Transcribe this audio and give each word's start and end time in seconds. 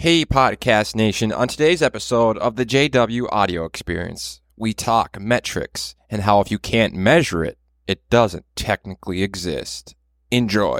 Hey, 0.00 0.24
Podcast 0.24 0.94
Nation. 0.94 1.30
On 1.30 1.46
today's 1.46 1.82
episode 1.82 2.38
of 2.38 2.56
the 2.56 2.64
JW 2.64 3.28
Audio 3.30 3.66
Experience, 3.66 4.40
we 4.56 4.72
talk 4.72 5.20
metrics 5.20 5.94
and 6.08 6.22
how 6.22 6.40
if 6.40 6.50
you 6.50 6.58
can't 6.58 6.94
measure 6.94 7.44
it, 7.44 7.58
it 7.86 8.08
doesn't 8.08 8.46
technically 8.56 9.22
exist. 9.22 9.94
Enjoy. 10.30 10.78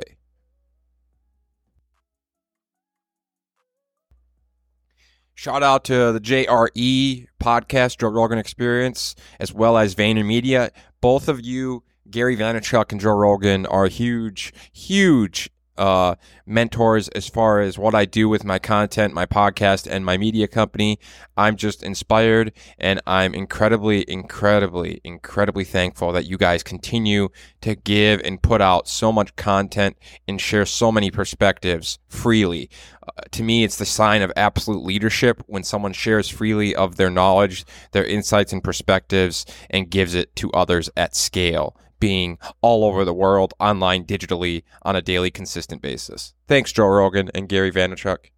Shout 5.35 5.63
out 5.63 5.85
to 5.85 6.13
the 6.13 6.21
JRE 6.23 7.27
podcast, 7.39 7.99
Joe 7.99 8.09
Rogan 8.09 8.39
Experience, 8.39 9.15
as 9.39 9.53
well 9.53 9.77
as 9.77 9.95
VaynerMedia. 9.95 10.71
Both 11.03 11.29
of 11.29 11.45
you, 11.45 11.83
Gary 12.09 12.39
Vaynerchuk 12.39 12.91
and 12.91 12.99
Joe 13.03 13.11
Rogan, 13.13 13.67
are 13.67 13.89
huge, 13.89 14.55
huge 14.73 15.51
uh, 15.79 16.15
mentors 16.47 17.09
as 17.09 17.29
far 17.29 17.61
as 17.61 17.79
what 17.79 17.95
I 17.95 18.05
do 18.05 18.29
with 18.29 18.45
my 18.45 18.59
content, 18.59 19.15
my 19.15 19.27
podcast, 19.27 19.87
and 19.91 20.05
my 20.05 20.17
media 20.17 20.47
company. 20.47 20.99
I'm 21.37 21.57
just 21.57 21.83
inspired 21.83 22.53
and 22.79 23.01
I'm 23.07 23.35
incredibly, 23.35 24.05
incredibly, 24.09 25.01
incredibly 25.05 25.65
thankful 25.65 26.13
that 26.13 26.27
you 26.27 26.37
guys 26.37 26.63
continue 26.63 27.31
to 27.63 27.75
give 27.75 28.21
and 28.25 28.43
put 28.43 28.61
out 28.61 28.89
so 28.89 29.11
much 29.11 29.37
content 29.37 29.97
and 30.29 30.41
share 30.41 30.67
so 30.67 30.93
many 30.93 31.11
perspectives 31.11 31.99
freely. 32.09 32.69
Uh, 33.03 33.23
to 33.31 33.43
me, 33.43 33.65
it's 33.65 33.77
the 33.77 33.87
sign 33.87 34.23
of 34.23 34.33
absolute 34.37 34.85
leadership 34.85 35.43
when 35.47 35.65
someone 35.65 35.93
shares 35.93 36.29
freely 36.29 36.75
of 36.75 36.97
their 36.97 37.11
knowledge, 37.11 37.65
their 37.93 38.05
insights, 38.05 38.53
and 38.53 38.63
perspectives 38.63 39.47
and 39.71 39.91
gives 39.91 40.15
it 40.15 40.37
to 40.37 40.51
others 40.53 40.91
at 40.97 41.17
scale 41.17 41.75
being 42.01 42.39
all 42.61 42.85
over 42.85 43.05
the 43.05 43.15
world, 43.15 43.55
online, 43.61 44.05
digitally, 44.05 44.65
on 44.83 44.97
a 44.97 45.03
daily, 45.03 45.31
consistent 45.31 45.81
basis. 45.81 46.35
Thanks, 46.49 46.73
Joe 46.73 46.87
Rogan 46.87 47.31
and 47.35 47.49
Gary 47.49 47.71
Vaynerchuk. 47.71 48.31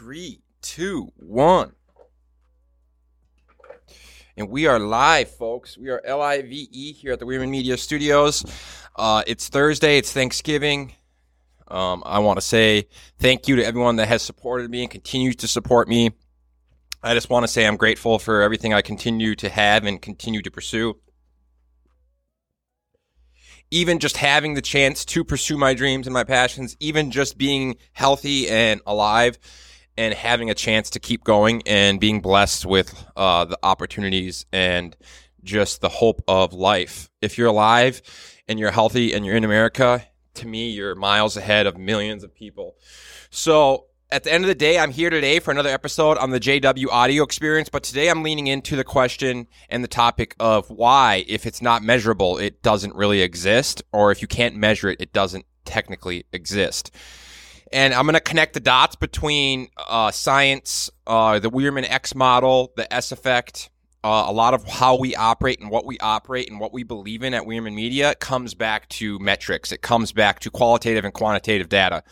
Three, 0.00 0.40
two, 0.62 1.12
one. 1.16 1.72
And 4.34 4.48
we 4.48 4.66
are 4.66 4.78
live, 4.78 5.28
folks. 5.28 5.76
We 5.76 5.90
are 5.90 6.00
L 6.02 6.22
I 6.22 6.40
V 6.40 6.68
E 6.72 6.92
here 6.94 7.12
at 7.12 7.18
the 7.18 7.26
Wierman 7.26 7.50
Media 7.50 7.76
Studios. 7.76 8.42
Uh, 8.96 9.22
it's 9.26 9.50
Thursday, 9.50 9.98
it's 9.98 10.10
Thanksgiving. 10.10 10.94
Um, 11.68 12.02
I 12.06 12.20
want 12.20 12.38
to 12.38 12.40
say 12.40 12.88
thank 13.18 13.46
you 13.46 13.56
to 13.56 13.62
everyone 13.62 13.96
that 13.96 14.08
has 14.08 14.22
supported 14.22 14.70
me 14.70 14.80
and 14.80 14.90
continues 14.90 15.36
to 15.36 15.46
support 15.46 15.86
me. 15.86 16.12
I 17.02 17.12
just 17.12 17.28
want 17.28 17.44
to 17.44 17.48
say 17.48 17.66
I'm 17.66 17.76
grateful 17.76 18.18
for 18.18 18.40
everything 18.40 18.72
I 18.72 18.80
continue 18.80 19.34
to 19.34 19.50
have 19.50 19.84
and 19.84 20.00
continue 20.00 20.40
to 20.40 20.50
pursue. 20.50 20.98
Even 23.70 23.98
just 23.98 24.16
having 24.16 24.54
the 24.54 24.62
chance 24.62 25.04
to 25.04 25.24
pursue 25.24 25.58
my 25.58 25.74
dreams 25.74 26.06
and 26.06 26.14
my 26.14 26.24
passions, 26.24 26.74
even 26.80 27.10
just 27.10 27.36
being 27.36 27.76
healthy 27.92 28.48
and 28.48 28.80
alive 28.86 29.38
and 30.00 30.14
having 30.14 30.48
a 30.48 30.54
chance 30.54 30.88
to 30.88 30.98
keep 30.98 31.24
going 31.24 31.62
and 31.66 32.00
being 32.00 32.22
blessed 32.22 32.64
with 32.64 33.04
uh, 33.16 33.44
the 33.44 33.58
opportunities 33.62 34.46
and 34.50 34.96
just 35.44 35.82
the 35.82 35.90
hope 35.90 36.22
of 36.26 36.54
life. 36.54 37.10
If 37.20 37.36
you're 37.36 37.48
alive 37.48 38.00
and 38.48 38.58
you're 38.58 38.70
healthy 38.70 39.12
and 39.12 39.26
you're 39.26 39.36
in 39.36 39.44
America, 39.44 40.02
to 40.34 40.46
me, 40.46 40.70
you're 40.70 40.94
miles 40.94 41.36
ahead 41.36 41.66
of 41.66 41.76
millions 41.76 42.24
of 42.24 42.34
people. 42.34 42.76
So, 43.28 43.88
at 44.10 44.24
the 44.24 44.32
end 44.32 44.42
of 44.42 44.48
the 44.48 44.54
day, 44.54 44.78
I'm 44.78 44.90
here 44.90 45.10
today 45.10 45.38
for 45.38 45.50
another 45.50 45.68
episode 45.68 46.16
on 46.16 46.30
the 46.30 46.40
JW 46.40 46.86
audio 46.90 47.22
experience, 47.22 47.68
but 47.68 47.82
today 47.82 48.08
I'm 48.08 48.22
leaning 48.22 48.46
into 48.46 48.76
the 48.76 48.84
question 48.84 49.48
and 49.68 49.84
the 49.84 49.88
topic 49.88 50.34
of 50.40 50.70
why, 50.70 51.26
if 51.28 51.44
it's 51.44 51.60
not 51.60 51.82
measurable, 51.82 52.38
it 52.38 52.62
doesn't 52.62 52.94
really 52.94 53.20
exist, 53.20 53.82
or 53.92 54.10
if 54.10 54.22
you 54.22 54.26
can't 54.26 54.56
measure 54.56 54.88
it, 54.88 55.00
it 55.00 55.12
doesn't 55.12 55.44
technically 55.66 56.24
exist 56.32 56.90
and 57.72 57.94
I'm 57.94 58.04
going 58.04 58.14
to 58.14 58.20
connect 58.20 58.54
the 58.54 58.60
dots 58.60 58.96
between 58.96 59.68
uh, 59.76 60.10
science, 60.10 60.90
uh, 61.06 61.38
the 61.38 61.50
Wierman 61.50 61.84
X 61.84 62.14
model, 62.14 62.72
the 62.76 62.92
S 62.92 63.12
effect, 63.12 63.70
uh, 64.02 64.24
a 64.26 64.32
lot 64.32 64.54
of 64.54 64.64
how 64.64 64.96
we 64.96 65.14
operate 65.14 65.60
and 65.60 65.70
what 65.70 65.84
we 65.84 65.98
operate 65.98 66.50
and 66.50 66.58
what 66.58 66.72
we 66.72 66.82
believe 66.82 67.22
in 67.22 67.34
at 67.34 67.44
Wierman 67.44 67.74
Media 67.74 68.14
comes 68.16 68.54
back 68.54 68.88
to 68.88 69.18
metrics. 69.18 69.72
It 69.72 69.82
comes 69.82 70.12
back 70.12 70.40
to 70.40 70.50
qualitative 70.50 71.04
and 71.04 71.12
quantitative 71.12 71.68
data. 71.68 72.02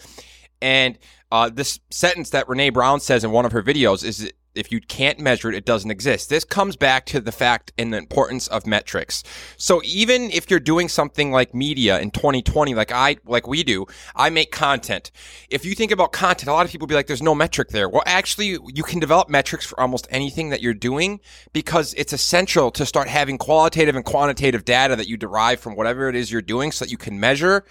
And 0.61 0.99
uh, 1.33 1.49
this 1.49 1.81
sentence 1.91 2.31
that 2.31 2.47
Brené 2.47 2.73
Brown 2.73 3.01
says 3.01 3.25
in 3.25 3.31
one 3.31 3.45
of 3.45 3.53
her 3.53 3.63
videos 3.63 4.05
is 4.05 4.33
if 4.59 4.73
you 4.73 4.81
can't 4.81 5.19
measure 5.19 5.49
it, 5.49 5.55
it 5.55 5.65
doesn't 5.65 5.91
exist. 5.91 6.29
This 6.29 6.45
comes 6.45 6.77
back 6.77 7.07
to 7.07 7.21
the 7.21 7.33
fact 7.33 7.73
and 7.79 7.93
the 7.93 7.99
importance 7.99 8.49
of 8.49 8.67
metrics. 8.67 9.23
So 9.57 9.81
even 9.85 10.31
if 10.31 10.51
you're 10.51 10.61
doing 10.61 10.89
something 10.89 11.31
like 11.31 11.55
media 11.55 12.01
in 12.01 12.11
2020, 12.11 12.75
like 12.75 12.93
I, 12.93 13.17
like 13.25 13.47
we 13.47 13.63
do, 13.63 13.87
I 14.17 14.31
make 14.31 14.51
content. 14.51 15.11
If 15.49 15.65
you 15.65 15.75
think 15.75 15.93
about 15.93 16.13
content, 16.13 16.49
a 16.49 16.53
lot 16.53 16.67
of 16.67 16.73
people 16.73 16.87
be 16.87 16.95
like, 16.95 17.07
there's 17.07 17.23
no 17.23 17.35
metric 17.35 17.69
there. 17.69 17.89
Well, 17.89 18.03
actually, 18.07 18.59
you 18.67 18.83
can 18.83 18.99
develop 18.99 19.29
metrics 19.29 19.65
for 19.65 19.79
almost 19.81 20.07
anything 20.11 20.51
that 20.51 20.61
you're 20.61 20.75
doing 20.75 21.21
because 21.53 21.95
it's 21.95 22.13
essential 22.13 22.71
to 22.73 22.85
start 22.85 23.09
having 23.09 23.39
qualitative 23.39 23.97
and 23.97 24.05
quantitative 24.05 24.65
data 24.65 24.97
that 24.97 25.09
you 25.09 25.17
derive 25.17 25.61
from 25.61 25.77
whatever 25.77 26.09
it 26.09 26.17
is 26.17 26.33
you're 26.33 26.43
doing 26.43 26.73
so 26.73 26.85
that 26.85 26.91
you 26.91 26.99
can 26.99 27.21
measure 27.21 27.65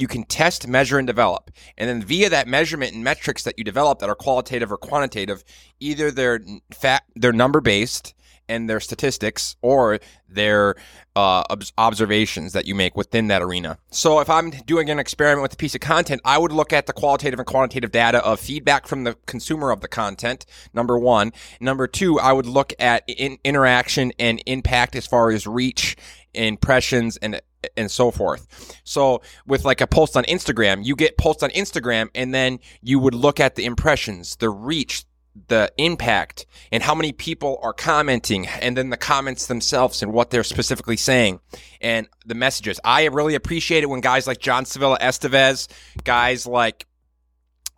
you 0.00 0.08
can 0.08 0.24
test, 0.24 0.66
measure, 0.66 0.98
and 0.98 1.06
develop. 1.06 1.50
And 1.76 1.88
then 1.88 2.02
via 2.02 2.30
that 2.30 2.48
measurement 2.48 2.94
and 2.94 3.04
metrics 3.04 3.42
that 3.44 3.58
you 3.58 3.64
develop 3.64 3.98
that 3.98 4.08
are 4.08 4.14
qualitative 4.14 4.72
or 4.72 4.76
quantitative, 4.76 5.44
either 5.80 6.10
they're 6.10 6.40
fat, 6.72 7.04
they're 7.14 7.32
number 7.32 7.60
based 7.60 8.14
and 8.48 8.68
their 8.68 8.80
statistics 8.80 9.56
or 9.62 9.98
their 10.28 10.74
uh, 11.16 11.42
observations 11.76 12.52
that 12.52 12.66
you 12.66 12.74
make 12.74 12.96
within 12.96 13.28
that 13.28 13.42
arena. 13.42 13.78
So 13.90 14.20
if 14.20 14.30
I'm 14.30 14.50
doing 14.50 14.90
an 14.90 14.98
experiment 14.98 15.42
with 15.42 15.54
a 15.54 15.56
piece 15.56 15.74
of 15.74 15.80
content, 15.80 16.20
I 16.24 16.38
would 16.38 16.52
look 16.52 16.72
at 16.72 16.86
the 16.86 16.92
qualitative 16.92 17.38
and 17.38 17.46
quantitative 17.46 17.90
data 17.90 18.24
of 18.24 18.38
feedback 18.40 18.86
from 18.86 19.04
the 19.04 19.16
consumer 19.26 19.70
of 19.70 19.80
the 19.80 19.88
content. 19.88 20.46
Number 20.72 20.98
one. 20.98 21.32
Number 21.60 21.86
two, 21.86 22.20
I 22.20 22.32
would 22.32 22.46
look 22.46 22.72
at 22.78 23.04
in- 23.08 23.38
interaction 23.44 24.12
and 24.18 24.42
impact 24.46 24.94
as 24.96 25.06
far 25.06 25.30
as 25.30 25.46
reach, 25.46 25.96
impressions, 26.34 27.16
and 27.16 27.40
and 27.76 27.90
so 27.90 28.10
forth. 28.10 28.80
So 28.84 29.20
with 29.46 29.64
like 29.64 29.80
a 29.80 29.86
post 29.86 30.16
on 30.16 30.24
Instagram, 30.24 30.84
you 30.84 30.94
get 30.94 31.18
posts 31.18 31.42
on 31.42 31.50
Instagram 31.50 32.08
and 32.14 32.32
then 32.32 32.60
you 32.82 32.98
would 32.98 33.14
look 33.14 33.40
at 33.40 33.56
the 33.56 33.64
impressions, 33.64 34.36
the 34.36 34.48
reach, 34.48 35.04
the 35.46 35.72
impact 35.78 36.46
and 36.72 36.82
how 36.82 36.94
many 36.94 37.12
people 37.12 37.58
are 37.62 37.72
commenting 37.72 38.46
and 38.46 38.76
then 38.76 38.90
the 38.90 38.96
comments 38.96 39.46
themselves 39.46 40.02
and 40.02 40.12
what 40.12 40.30
they're 40.30 40.44
specifically 40.44 40.96
saying 40.96 41.40
and 41.80 42.08
the 42.26 42.34
messages. 42.34 42.80
I 42.84 43.04
really 43.06 43.34
appreciate 43.34 43.82
it 43.82 43.86
when 43.86 44.00
guys 44.00 44.26
like 44.26 44.38
John 44.40 44.64
Sevilla 44.64 44.98
Estevez, 45.00 45.68
guys 46.04 46.46
like 46.46 46.86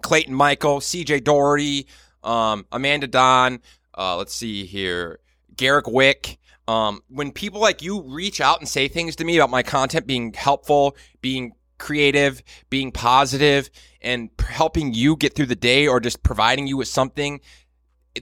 Clayton 0.02 0.34
Michael, 0.34 0.80
CJ 0.80 1.24
Doherty, 1.24 1.86
um, 2.24 2.66
Amanda 2.72 3.06
Don, 3.06 3.60
uh, 3.96 4.16
let's 4.16 4.34
see 4.34 4.64
here, 4.64 5.20
Garrick 5.54 5.86
Wick, 5.86 6.38
um, 6.68 7.02
when 7.08 7.32
people 7.32 7.60
like 7.60 7.82
you 7.82 8.02
reach 8.02 8.40
out 8.40 8.60
and 8.60 8.68
say 8.68 8.88
things 8.88 9.16
to 9.16 9.24
me 9.24 9.36
about 9.36 9.50
my 9.50 9.62
content 9.62 10.06
being 10.06 10.32
helpful, 10.32 10.96
being 11.20 11.52
creative, 11.80 12.42
being 12.70 12.92
positive, 12.92 13.68
and 14.00 14.30
helping 14.38 14.94
you 14.94 15.16
get 15.16 15.34
through 15.34 15.46
the 15.46 15.56
day 15.56 15.88
or 15.88 15.98
just 15.98 16.22
providing 16.22 16.68
you 16.68 16.76
with 16.76 16.88
something, 16.88 17.40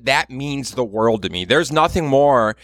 that 0.01 0.31
means 0.31 0.71
the 0.71 0.85
world 0.85 1.23
to 1.23 1.29
me. 1.29 1.45
There's 1.45 1.71
nothing 1.71 2.07
more 2.07 2.57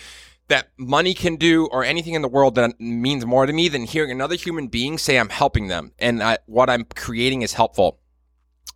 that 0.49 0.69
money 0.77 1.15
can 1.15 1.37
do 1.37 1.67
or 1.67 1.85
anything 1.85 2.15
in 2.15 2.23
the 2.23 2.29
world 2.29 2.55
that 2.55 2.79
means 2.79 3.25
more 3.25 3.47
to 3.47 3.53
me 3.53 3.69
than 3.69 3.85
hearing 3.85 4.11
another 4.11 4.37
human 4.37 4.69
being 4.69 4.99
say 4.99 5.19
I'm 5.19 5.31
helping 5.31 5.69
them 5.69 5.93
and 5.99 6.23
I, 6.23 6.39
what 6.47 6.69
I'm 6.69 6.85
creating 6.85 7.43
is 7.43 7.55
helpful. 7.55 7.99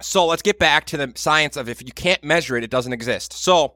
So 0.00 0.26
let's 0.26 0.42
get 0.42 0.58
back 0.58 0.86
to 0.86 0.96
the 0.96 1.12
science 1.14 1.56
of 1.56 1.68
if 1.68 1.82
you 1.82 1.92
can't 1.92 2.22
measure 2.24 2.56
it, 2.56 2.64
it 2.64 2.70
doesn't 2.70 2.92
exist. 2.92 3.32
So 3.32 3.74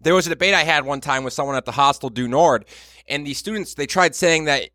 there 0.00 0.14
was 0.14 0.26
a 0.26 0.30
debate 0.30 0.54
I 0.54 0.64
had 0.64 0.84
one 0.84 1.00
time 1.00 1.24
with 1.24 1.32
someone 1.32 1.56
at 1.56 1.64
the 1.64 1.72
hostel 1.72 2.10
du 2.10 2.28
Nord, 2.28 2.66
and 3.08 3.26
the 3.26 3.34
students 3.34 3.74
they 3.74 3.86
tried 3.86 4.14
saying 4.14 4.44
that 4.44 4.70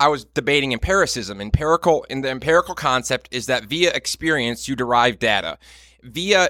I 0.00 0.08
was 0.08 0.24
debating 0.24 0.72
empiricism. 0.72 1.40
Empirical 1.42 2.04
in 2.08 2.22
the 2.22 2.30
empirical 2.30 2.74
concept 2.74 3.28
is 3.30 3.46
that 3.46 3.64
via 3.64 3.92
experience 3.92 4.66
you 4.66 4.74
derive 4.74 5.18
data. 5.18 5.58
Via 6.02 6.48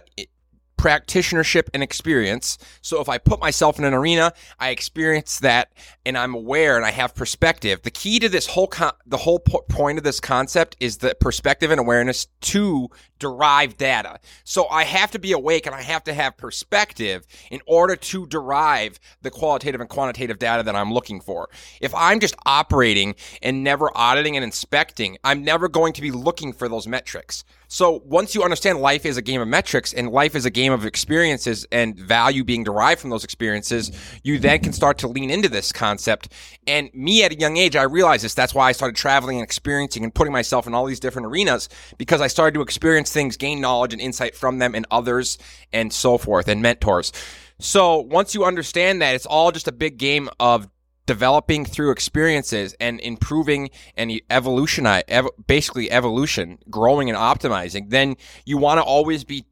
practitionership 0.81 1.69
and 1.75 1.83
experience. 1.83 2.57
So 2.81 3.03
if 3.03 3.09
I 3.11 3.19
put 3.19 3.39
myself 3.39 3.79
in 3.79 3.85
an 3.85 3.93
arena, 3.93 4.33
I 4.59 4.71
experience 4.71 5.39
that 5.41 5.71
and 6.07 6.17
I'm 6.17 6.35
aware 6.35 6.79
and 6.79 6.87
I 6.87 6.91
have 6.91 7.15
perspective. 7.15 7.83
The 7.83 7.91
key 7.91 8.19
to 8.19 8.31
this 8.31 8.47
whole 8.47 8.67
con- 8.67 8.95
the 9.05 9.19
whole 9.19 9.41
po- 9.41 9.61
point 9.69 9.99
of 9.99 10.05
this 10.05 10.21
concept 10.21 10.77
is 10.81 10.97
the 10.97 11.15
perspective 11.21 11.71
and 11.71 11.79
awareness 11.79 12.29
to 12.41 12.89
derive 13.19 13.77
data. 13.77 14.21
So 14.45 14.69
I 14.69 14.85
have 14.85 15.11
to 15.11 15.19
be 15.19 15.33
awake 15.33 15.67
and 15.67 15.75
I 15.75 15.83
have 15.83 16.03
to 16.05 16.15
have 16.15 16.39
perspective 16.39 17.27
in 17.51 17.61
order 17.67 17.95
to 17.95 18.27
derive 18.27 18.99
the 19.21 19.31
qualitative 19.31 19.83
and 19.83 19.91
quantitative 19.91 20.39
data 20.39 20.63
that 20.63 20.75
I'm 20.75 20.95
looking 20.95 21.21
for. 21.21 21.51
If 21.83 21.95
I'm 21.95 22.21
just 22.21 22.35
operating 22.47 23.17
and 23.43 23.63
never 23.63 23.91
auditing 23.95 24.35
and 24.35 24.43
inspecting, 24.43 25.19
I'm 25.25 25.45
never 25.45 25.69
going 25.69 25.93
to 25.93 26.01
be 26.01 26.11
looking 26.11 26.55
for 26.55 26.71
those 26.71 26.89
metrics. 26.89 27.45
So 27.73 28.03
once 28.05 28.35
you 28.35 28.43
understand 28.43 28.81
life 28.81 29.07
is 29.07 29.17
a 29.17 29.23
game 29.23 29.41
of 29.41 29.47
metrics 29.47 29.93
and 29.93 30.11
life 30.11 30.35
is 30.35 30.45
a 30.45 30.51
game 30.51 30.73
of 30.73 30.85
experiences 30.85 31.65
and 31.71 31.97
value 31.97 32.43
being 32.43 32.65
derived 32.65 33.01
from 33.01 33.11
those 33.11 33.23
experiences, 33.23 33.93
you 34.25 34.41
then 34.41 34.59
can 34.59 34.73
start 34.73 34.99
to 34.99 35.09
lean 35.09 35.31
into 35.31 35.49
this 35.49 35.71
concept. 35.71 36.33
And 36.67 36.93
me 36.93 37.23
at 37.23 37.31
a 37.31 37.39
young 37.39 37.57
age, 37.57 37.77
I 37.77 37.85
realized 37.85 38.25
this. 38.25 38.35
That's 38.35 38.57
why 38.57 38.67
I 38.67 38.73
started 38.73 38.97
traveling 38.97 39.37
and 39.37 39.45
experiencing 39.45 40.03
and 40.03 40.13
putting 40.13 40.33
myself 40.33 40.67
in 40.67 40.75
all 40.75 40.85
these 40.85 40.99
different 40.99 41.27
arenas 41.27 41.69
because 41.97 42.21
I 42.21 42.27
started 42.27 42.55
to 42.55 42.61
experience 42.61 43.13
things, 43.13 43.37
gain 43.37 43.61
knowledge 43.61 43.93
and 43.93 44.03
insight 44.03 44.35
from 44.35 44.59
them 44.59 44.75
and 44.75 44.85
others 44.91 45.39
and 45.73 45.93
so 45.93 46.19
forth 46.19 46.49
and 46.49 46.61
mentors. 46.61 47.13
So 47.61 47.99
once 47.99 48.35
you 48.35 48.45
understand 48.45 49.01
that, 49.01 49.15
it's 49.15 49.27
all 49.27 49.53
just 49.53 49.69
a 49.69 49.73
big 49.73 49.97
game 49.97 50.29
of 50.41 50.69
developing 51.11 51.65
through 51.65 51.91
experiences 51.91 52.73
and 52.79 53.01
improving 53.01 53.69
and 53.97 54.13
evolutionize, 54.31 55.03
ev- 55.09 55.27
basically 55.45 55.91
evolution, 55.91 56.57
growing 56.71 57.11
and 57.11 57.19
optimizing, 57.19 57.91
then 57.91 58.15
you 58.47 58.57
want 58.57 58.79
to 58.79 58.83
always 58.85 59.25
be 59.25 59.45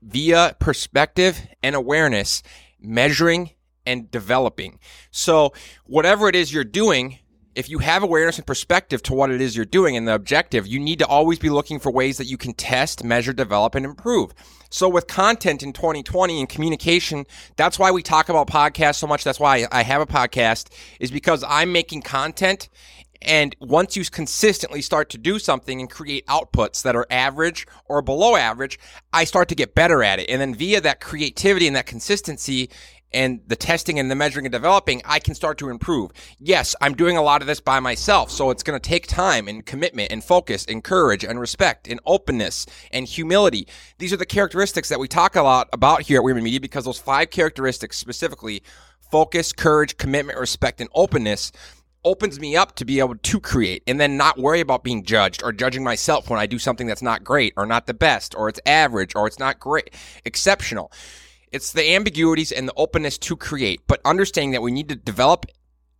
via 0.00 0.54
perspective 0.60 1.44
and 1.60 1.74
awareness, 1.74 2.44
measuring 2.80 3.50
and 3.84 4.12
developing. 4.12 4.78
So 5.10 5.52
whatever 5.86 6.28
it 6.28 6.36
is 6.36 6.54
you're 6.54 6.62
doing, 6.62 7.18
if 7.54 7.68
you 7.68 7.78
have 7.78 8.02
awareness 8.02 8.38
and 8.38 8.46
perspective 8.46 9.02
to 9.04 9.14
what 9.14 9.30
it 9.30 9.40
is 9.40 9.56
you're 9.56 9.64
doing 9.64 9.96
and 9.96 10.06
the 10.06 10.14
objective, 10.14 10.66
you 10.66 10.78
need 10.78 11.00
to 11.00 11.06
always 11.06 11.38
be 11.38 11.50
looking 11.50 11.78
for 11.78 11.90
ways 11.90 12.18
that 12.18 12.26
you 12.26 12.36
can 12.36 12.52
test, 12.52 13.02
measure, 13.02 13.32
develop, 13.32 13.74
and 13.74 13.84
improve. 13.84 14.32
So 14.70 14.88
with 14.88 15.08
content 15.08 15.62
in 15.62 15.72
2020 15.72 16.38
and 16.38 16.48
communication, 16.48 17.26
that's 17.56 17.78
why 17.78 17.90
we 17.90 18.02
talk 18.02 18.28
about 18.28 18.46
podcasts 18.46 18.96
so 18.96 19.06
much. 19.06 19.24
That's 19.24 19.40
why 19.40 19.66
I 19.72 19.82
have 19.82 20.00
a 20.00 20.06
podcast 20.06 20.68
is 21.00 21.10
because 21.10 21.44
I'm 21.46 21.72
making 21.72 22.02
content. 22.02 22.68
And 23.22 23.54
once 23.60 23.96
you 23.96 24.04
consistently 24.04 24.80
start 24.80 25.10
to 25.10 25.18
do 25.18 25.38
something 25.38 25.80
and 25.80 25.90
create 25.90 26.26
outputs 26.26 26.82
that 26.84 26.96
are 26.96 27.06
average 27.10 27.66
or 27.84 28.00
below 28.00 28.36
average, 28.36 28.78
I 29.12 29.24
start 29.24 29.48
to 29.48 29.54
get 29.54 29.74
better 29.74 30.02
at 30.02 30.20
it. 30.20 30.30
And 30.30 30.40
then 30.40 30.54
via 30.54 30.80
that 30.80 31.00
creativity 31.00 31.66
and 31.66 31.76
that 31.76 31.86
consistency, 31.86 32.70
and 33.12 33.40
the 33.46 33.56
testing 33.56 33.98
and 33.98 34.10
the 34.10 34.14
measuring 34.14 34.46
and 34.46 34.52
developing, 34.52 35.02
I 35.04 35.18
can 35.18 35.34
start 35.34 35.58
to 35.58 35.68
improve. 35.68 36.10
Yes, 36.38 36.76
I'm 36.80 36.94
doing 36.94 37.16
a 37.16 37.22
lot 37.22 37.40
of 37.40 37.46
this 37.46 37.60
by 37.60 37.80
myself, 37.80 38.30
so 38.30 38.50
it's 38.50 38.62
going 38.62 38.78
to 38.78 38.88
take 38.88 39.06
time 39.06 39.48
and 39.48 39.64
commitment 39.64 40.12
and 40.12 40.22
focus 40.22 40.64
and 40.66 40.82
courage 40.84 41.24
and 41.24 41.40
respect 41.40 41.88
and 41.88 42.00
openness 42.06 42.66
and 42.92 43.06
humility. 43.06 43.66
These 43.98 44.12
are 44.12 44.18
the 44.18 44.26
characteristics 44.26 44.88
that 44.88 45.00
we 45.00 45.08
talk 45.08 45.36
a 45.36 45.42
lot 45.42 45.68
about 45.72 46.02
here 46.02 46.18
at 46.18 46.24
Women 46.24 46.44
Media 46.44 46.60
because 46.60 46.84
those 46.84 46.98
five 46.98 47.30
characteristics 47.30 47.98
specifically 47.98 48.62
focus, 49.10 49.52
courage, 49.52 49.96
commitment, 49.96 50.38
respect, 50.38 50.80
and 50.80 50.90
openness 50.94 51.52
opens 52.04 52.40
me 52.40 52.56
up 52.56 52.74
to 52.76 52.84
be 52.84 52.98
able 52.98 53.16
to 53.16 53.40
create 53.40 53.82
and 53.86 54.00
then 54.00 54.16
not 54.16 54.38
worry 54.38 54.60
about 54.60 54.82
being 54.82 55.04
judged 55.04 55.42
or 55.42 55.52
judging 55.52 55.84
myself 55.84 56.30
when 56.30 56.40
I 56.40 56.46
do 56.46 56.58
something 56.58 56.86
that's 56.86 57.02
not 57.02 57.24
great 57.24 57.52
or 57.56 57.66
not 57.66 57.86
the 57.86 57.94
best 57.94 58.34
or 58.34 58.48
it's 58.48 58.60
average 58.64 59.14
or 59.14 59.26
it's 59.26 59.38
not 59.38 59.60
great, 59.60 59.94
exceptional. 60.24 60.90
It's 61.52 61.72
the 61.72 61.94
ambiguities 61.94 62.52
and 62.52 62.68
the 62.68 62.74
openness 62.76 63.18
to 63.18 63.36
create, 63.36 63.80
but 63.88 64.00
understanding 64.04 64.52
that 64.52 64.62
we 64.62 64.70
need 64.70 64.88
to 64.88 64.94
develop 64.94 65.46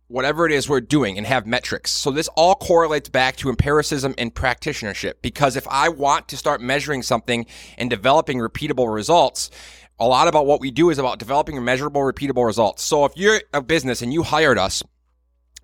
whatever 0.07 0.45
it 0.45 0.51
is 0.53 0.69
we're 0.69 0.79
doing 0.79 1.17
and 1.17 1.27
have 1.27 1.45
metrics. 1.45 1.91
So 1.91 2.09
this 2.11 2.29
all 2.35 2.55
correlates 2.55 3.09
back 3.09 3.35
to 3.37 3.49
empiricism 3.49 4.15
and 4.17 4.33
practitionership 4.33 5.15
because 5.21 5.57
if 5.57 5.67
I 5.69 5.89
want 5.89 6.29
to 6.29 6.37
start 6.37 6.61
measuring 6.61 7.01
something 7.01 7.45
and 7.77 7.89
developing 7.89 8.37
repeatable 8.37 8.93
results, 8.93 9.49
a 9.99 10.07
lot 10.07 10.29
about 10.29 10.45
what 10.45 10.61
we 10.61 10.71
do 10.71 10.89
is 10.89 10.97
about 10.97 11.19
developing 11.19 11.61
measurable, 11.63 12.01
repeatable 12.01 12.45
results. 12.45 12.83
So 12.83 13.03
if 13.03 13.11
you're 13.15 13.41
a 13.53 13.61
business 13.61 14.01
and 14.01 14.13
you 14.13 14.23
hired 14.23 14.57
us, 14.57 14.83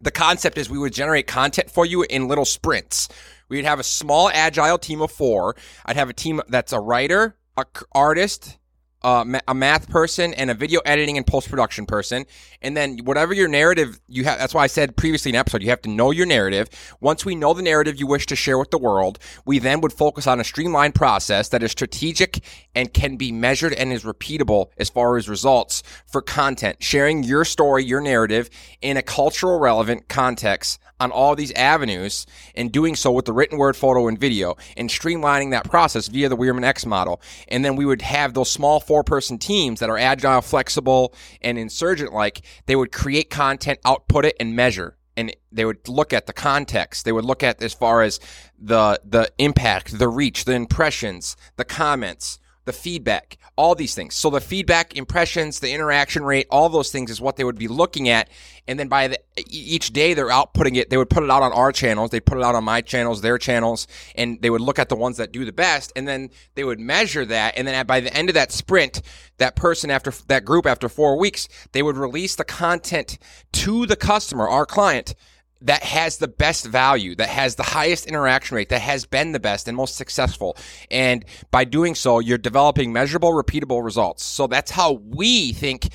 the 0.01 0.11
concept 0.11 0.57
is 0.57 0.69
we 0.69 0.77
would 0.77 0.93
generate 0.93 1.27
content 1.27 1.71
for 1.71 1.85
you 1.85 2.03
in 2.03 2.27
little 2.27 2.45
sprints. 2.45 3.07
We'd 3.49 3.65
have 3.65 3.79
a 3.79 3.83
small 3.83 4.29
agile 4.33 4.77
team 4.77 5.01
of 5.01 5.11
four. 5.11 5.55
I'd 5.85 5.95
have 5.95 6.09
a 6.09 6.13
team 6.13 6.41
that's 6.49 6.73
a 6.73 6.79
writer, 6.79 7.37
a 7.55 7.65
artist, 7.93 8.56
uh, 9.03 9.23
a 9.47 9.53
math 9.53 9.89
person 9.89 10.33
and 10.33 10.49
a 10.49 10.53
video 10.53 10.81
editing 10.85 11.17
and 11.17 11.25
post 11.25 11.49
production 11.49 11.85
person. 11.85 12.25
And 12.61 12.75
then 12.75 12.99
whatever 12.99 13.33
your 13.33 13.47
narrative 13.47 13.99
you 14.07 14.23
have, 14.23 14.39
that's 14.39 14.53
why 14.53 14.63
I 14.63 14.67
said 14.67 14.97
previously 14.97 15.29
in 15.29 15.35
episode, 15.35 15.61
you 15.61 15.69
have 15.69 15.81
to 15.83 15.89
know 15.89 16.11
your 16.11 16.25
narrative. 16.25 16.69
Once 16.99 17.23
we 17.23 17.35
know 17.35 17.53
the 17.53 17.61
narrative 17.61 17.99
you 17.99 18.07
wish 18.07 18.25
to 18.27 18.35
share 18.35 18.57
with 18.57 18.71
the 18.71 18.77
world, 18.77 19.19
we 19.45 19.59
then 19.59 19.81
would 19.81 19.93
focus 19.93 20.27
on 20.27 20.39
a 20.39 20.43
streamlined 20.43 20.95
process 20.95 21.49
that 21.49 21.63
is 21.63 21.71
strategic 21.71 22.43
and 22.73 22.93
can 22.93 23.17
be 23.17 23.31
measured 23.31 23.73
and 23.73 23.93
is 23.93 24.03
repeatable 24.03 24.67
as 24.77 24.89
far 24.89 25.17
as 25.17 25.29
results 25.29 25.83
for 26.07 26.21
content, 26.21 26.77
sharing 26.81 27.23
your 27.23 27.45
story, 27.45 27.83
your 27.83 28.01
narrative 28.01 28.49
in 28.81 28.97
a 28.97 29.01
cultural 29.01 29.59
relevant 29.59 30.07
context 30.07 30.79
on 30.99 31.11
all 31.11 31.35
these 31.35 31.51
avenues 31.53 32.25
and 32.55 32.71
doing 32.71 32.95
so 32.95 33.11
with 33.11 33.25
the 33.25 33.33
written 33.33 33.57
word, 33.57 33.75
photo, 33.75 34.07
and 34.07 34.19
video 34.19 34.55
and 34.75 34.89
streamlining 34.89 35.51
that 35.51 35.63
process 35.65 36.07
via 36.07 36.29
the 36.29 36.35
Wierman 36.35 36.63
X 36.63 36.85
model. 36.85 37.21
And 37.47 37.63
then 37.63 37.75
we 37.75 37.85
would 37.85 38.01
have 38.01 38.33
those 38.33 38.51
small 38.51 38.79
four 38.87 39.03
person 39.03 39.37
teams 39.37 39.79
that 39.81 39.89
are 39.89 39.97
agile, 39.97 40.41
flexible, 40.41 41.13
and 41.41 41.59
insurgent 41.59 42.13
like, 42.13 42.41
they 42.65 42.75
would 42.75 42.91
create 42.91 43.29
content, 43.29 43.79
output 43.85 44.25
it, 44.25 44.35
and 44.39 44.55
measure. 44.55 44.97
And 45.17 45.35
they 45.51 45.65
would 45.65 45.87
look 45.87 46.13
at 46.13 46.25
the 46.27 46.33
context. 46.33 47.03
They 47.03 47.11
would 47.11 47.25
look 47.25 47.43
at 47.43 47.61
as 47.61 47.73
far 47.73 48.03
as 48.03 48.19
the 48.57 48.99
the 49.03 49.31
impact, 49.39 49.97
the 49.97 50.07
reach, 50.07 50.45
the 50.45 50.53
impressions, 50.53 51.35
the 51.55 51.65
comments, 51.65 52.39
the 52.67 52.73
feedback, 52.73 53.37
all 53.55 53.73
these 53.73 53.95
things. 53.95 54.13
So 54.13 54.29
the 54.29 54.41
feedback, 54.41 54.95
impressions, 54.95 55.59
the 55.59 55.73
interaction 55.73 56.23
rate, 56.23 56.45
all 56.51 56.69
those 56.69 56.91
things 56.91 57.09
is 57.09 57.19
what 57.19 57.37
they 57.37 57.43
would 57.43 57.57
be 57.57 57.67
looking 57.67 58.09
at. 58.09 58.29
And 58.67 58.77
then 58.77 58.89
by 58.89 59.07
the, 59.07 59.19
each 59.47 59.93
day 59.93 60.13
they're 60.13 60.27
outputting 60.27 60.75
it, 60.75 60.89
they 60.89 60.97
would 60.97 61.09
put 61.09 61.23
it 61.23 61.31
out 61.31 61.41
on 61.41 61.53
our 61.53 61.71
channels, 61.71 62.11
they 62.11 62.19
put 62.19 62.37
it 62.37 62.43
out 62.43 62.53
on 62.53 62.63
my 62.65 62.81
channels, 62.81 63.21
their 63.21 63.37
channels, 63.37 63.87
and 64.15 64.41
they 64.41 64.49
would 64.49 64.61
look 64.61 64.77
at 64.77 64.89
the 64.89 64.95
ones 64.95 65.17
that 65.17 65.31
do 65.31 65.45
the 65.45 65.53
best. 65.53 65.91
And 65.95 66.07
then 66.07 66.29
they 66.53 66.63
would 66.63 66.79
measure 66.79 67.25
that. 67.25 67.57
And 67.57 67.67
then 67.67 67.85
by 67.87 68.01
the 68.01 68.13
end 68.13 68.29
of 68.29 68.35
that 68.35 68.51
sprint, 68.51 69.01
that 69.37 69.55
person 69.55 69.89
after 69.89 70.11
that 70.27 70.45
group 70.45 70.67
after 70.67 70.89
four 70.89 71.17
weeks, 71.17 71.47
they 71.71 71.81
would 71.81 71.97
release 71.97 72.35
the 72.35 72.45
content 72.45 73.17
to 73.53 73.85
the 73.87 73.95
customer, 73.95 74.47
our 74.47 74.65
client 74.65 75.15
that 75.61 75.83
has 75.83 76.17
the 76.17 76.27
best 76.27 76.65
value, 76.65 77.15
that 77.15 77.29
has 77.29 77.55
the 77.55 77.63
highest 77.63 78.05
interaction 78.05 78.55
rate, 78.55 78.69
that 78.69 78.81
has 78.81 79.05
been 79.05 79.31
the 79.31 79.39
best 79.39 79.67
and 79.67 79.75
most 79.75 79.95
successful. 79.95 80.55
And 80.91 81.25
by 81.51 81.63
doing 81.63 81.95
so, 81.95 82.19
you're 82.19 82.37
developing 82.37 82.93
measurable, 82.93 83.31
repeatable 83.31 83.83
results. 83.83 84.23
So 84.23 84.47
that's 84.47 84.71
how 84.71 84.93
we 84.93 85.53
think 85.53 85.89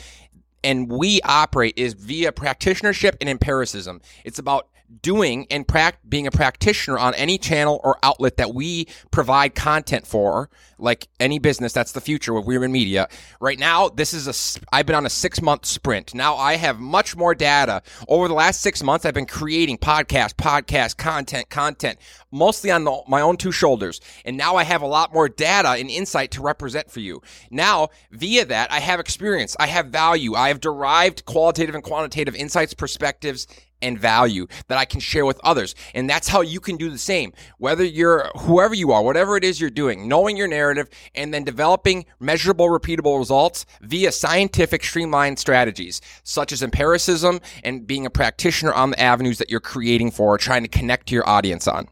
and 0.65 0.91
we 0.91 1.21
operate 1.23 1.75
is 1.77 1.95
via 1.95 2.33
practitionership 2.33 3.17
and 3.21 3.29
empiricism. 3.29 4.01
It's 4.25 4.39
about 4.39 4.69
doing 5.01 5.47
and 5.51 5.67
pra- 5.67 5.95
being 6.09 6.27
a 6.27 6.31
practitioner 6.31 6.99
on 6.99 7.15
any 7.15 7.39
channel 7.39 7.81
or 7.83 7.99
outlet 8.03 8.37
that 8.37 8.55
we 8.55 8.87
provide 9.11 9.55
content 9.55 10.07
for, 10.07 10.51
like 10.79 11.09
any 11.21 11.39
business, 11.39 11.73
that's 11.73 11.93
the 11.93 12.01
future 12.01 12.35
with 12.35 12.45
Wierman 12.45 12.73
Media. 12.73 13.09
Right 13.41 13.59
now, 13.59 13.89
this 13.89 14.13
is 14.13 14.27
a, 14.27 14.61
I've 14.73 14.87
been 14.87 14.97
on 14.97 15.07
a 15.07 15.11
six 15.11 15.41
month 15.41 15.65
sprint. 15.65 16.15
Now 16.15 16.35
I 16.37 16.57
have 16.57 16.81
much 16.81 17.17
more 17.17 17.35
data. 17.35 17.83
Over 18.09 18.29
the 18.29 18.35
last 18.35 18.61
six 18.61 18.83
months, 18.83 19.07
I've 19.07 19.15
been 19.15 19.27
creating 19.27 19.79
podcast, 19.79 20.35
podcast, 20.35 20.97
content, 20.97 21.49
content, 21.51 21.99
mostly 22.33 22.71
on 22.71 22.85
the, 22.85 23.03
my 23.07 23.21
own 23.21 23.37
two 23.37 23.53
shoulders. 23.53 24.01
And 24.25 24.37
now 24.37 24.57
I 24.57 24.65
have 24.65 24.83
a 24.83 24.87
lot 24.87 25.15
more 25.15 25.29
data 25.29 25.71
and 25.71 25.89
insight 25.89 26.33
to 26.33 26.43
represent 26.43 26.91
for 26.91 27.01
you. 27.01 27.23
Now, 27.51 27.89
via 28.11 28.45
that, 28.47 28.73
I 28.73 28.81
have 28.81 28.99
experience. 28.99 29.57
I 29.61 29.69
have 29.69 29.87
value. 29.87 30.35
I 30.35 30.49
have 30.49 30.61
derived 30.61 31.25
qualitative 31.25 31.75
and 31.75 31.85
quantitative 31.85 32.35
insights, 32.35 32.75
perspectives, 32.75 33.47
and 33.83 33.99
value 33.99 34.47
that 34.69 34.79
I 34.79 34.85
can 34.85 35.01
share 35.01 35.27
with 35.27 35.41
others. 35.45 35.75
And 35.95 36.09
that's 36.09 36.29
how 36.29 36.41
you 36.41 36.61
can 36.61 36.77
do 36.77 36.91
the 36.91 36.99
same. 36.99 37.33
Whether 37.59 37.85
you're 37.85 38.31
whoever 38.37 38.75
you 38.75 38.93
are, 38.93 39.03
whatever 39.03 39.37
it 39.37 39.45
is 39.45 39.61
you're 39.61 39.71
doing, 39.71 40.09
knowing 40.09 40.37
your 40.37 40.49
narrative 40.49 40.89
and 41.15 41.33
then 41.33 41.45
developing 41.45 42.07
measurable, 42.21 42.67
repeatable 42.67 43.19
results 43.19 43.67
via 43.81 44.13
scientific, 44.13 44.85
streamlined 44.85 45.39
strategies, 45.39 46.01
such 46.23 46.53
as 46.53 46.63
empiricism 46.63 47.41
and 47.65 47.87
being 47.87 48.07
a 48.07 48.11
practitioner 48.11 48.73
on 48.73 48.91
the 48.91 49.01
avenues 49.01 49.39
that 49.39 49.51
you're 49.51 49.61
creating 49.61 50.11
for, 50.11 50.39
trying 50.39 50.63
to 50.63 50.69
connect 50.69 51.09
to 51.09 51.15
your 51.15 51.29
audience 51.29 51.67
on. 51.67 51.89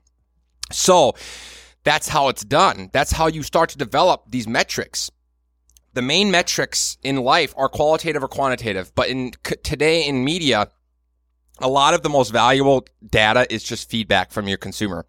So 0.72 1.14
that's 1.84 2.08
how 2.08 2.28
it's 2.28 2.44
done. 2.44 2.90
That's 2.92 3.12
how 3.12 3.26
you 3.26 3.42
start 3.42 3.70
to 3.70 3.78
develop 3.78 4.24
these 4.28 4.46
metrics 4.46 5.10
the 5.92 6.02
main 6.02 6.30
metrics 6.30 6.98
in 7.02 7.16
life 7.16 7.52
are 7.56 7.68
qualitative 7.68 8.22
or 8.22 8.28
quantitative, 8.28 8.94
but 8.94 9.08
in 9.08 9.32
today 9.62 10.06
in 10.06 10.24
media, 10.24 10.68
a 11.60 11.68
lot 11.68 11.94
of 11.94 12.02
the 12.02 12.08
most 12.08 12.30
valuable 12.30 12.86
data 13.06 13.46
is 13.52 13.62
just 13.62 13.90
feedback 13.90 14.32
from 14.32 14.48
your 14.48 14.58
consumer. 14.58 15.06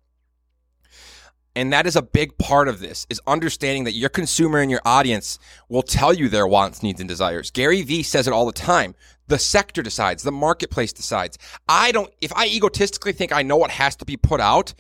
And 1.56 1.74
that 1.74 1.86
is 1.86 1.98
a 1.98 2.02
big 2.02 2.38
part 2.38 2.70
of 2.70 2.80
this 2.80 3.06
is 3.10 3.20
understanding 3.28 3.84
that 3.84 3.94
your 3.94 4.10
consumer 4.10 4.60
and 4.60 4.72
your 4.72 4.82
audience 4.86 5.38
will 5.68 5.82
tell 5.82 6.14
you 6.14 6.30
their 6.30 6.48
wants, 6.48 6.82
needs, 6.82 7.02
and 7.02 7.10
desires. 7.10 7.52
Gary 7.52 7.82
Vee 7.82 8.04
says 8.04 8.28
it 8.28 8.34
all 8.34 8.46
the 8.46 8.54
time. 8.54 8.96
The 9.28 9.40
sector 9.40 9.82
decides, 9.82 10.24
the 10.24 10.32
marketplace 10.32 10.94
decides. 10.94 11.38
I 11.68 11.92
don't, 11.92 12.12
if 12.22 12.32
I 12.34 12.48
egotistically 12.48 13.12
think 13.12 13.34
I 13.34 13.44
know 13.44 13.58
what 13.58 13.72
has 13.72 13.98
to 13.98 14.06
be 14.06 14.16
put 14.16 14.40
out, 14.40 14.74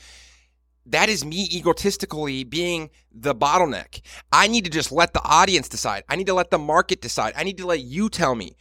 that 0.85 1.09
is 1.09 1.23
me 1.23 1.47
egotistically 1.51 2.43
being 2.43 2.89
the 3.13 3.35
bottleneck. 3.35 4.01
I 4.31 4.47
need 4.47 4.63
to 4.65 4.71
just 4.71 4.91
let 4.91 5.13
the 5.13 5.21
audience 5.23 5.69
decide. 5.69 6.03
I 6.09 6.15
need 6.15 6.27
to 6.27 6.33
let 6.33 6.51
the 6.51 6.57
market 6.57 7.01
decide. 7.01 7.33
I 7.35 7.43
need 7.43 7.57
to 7.57 7.67
let 7.67 7.81
you 7.81 8.09
tell 8.09 8.33
me. 8.33 8.55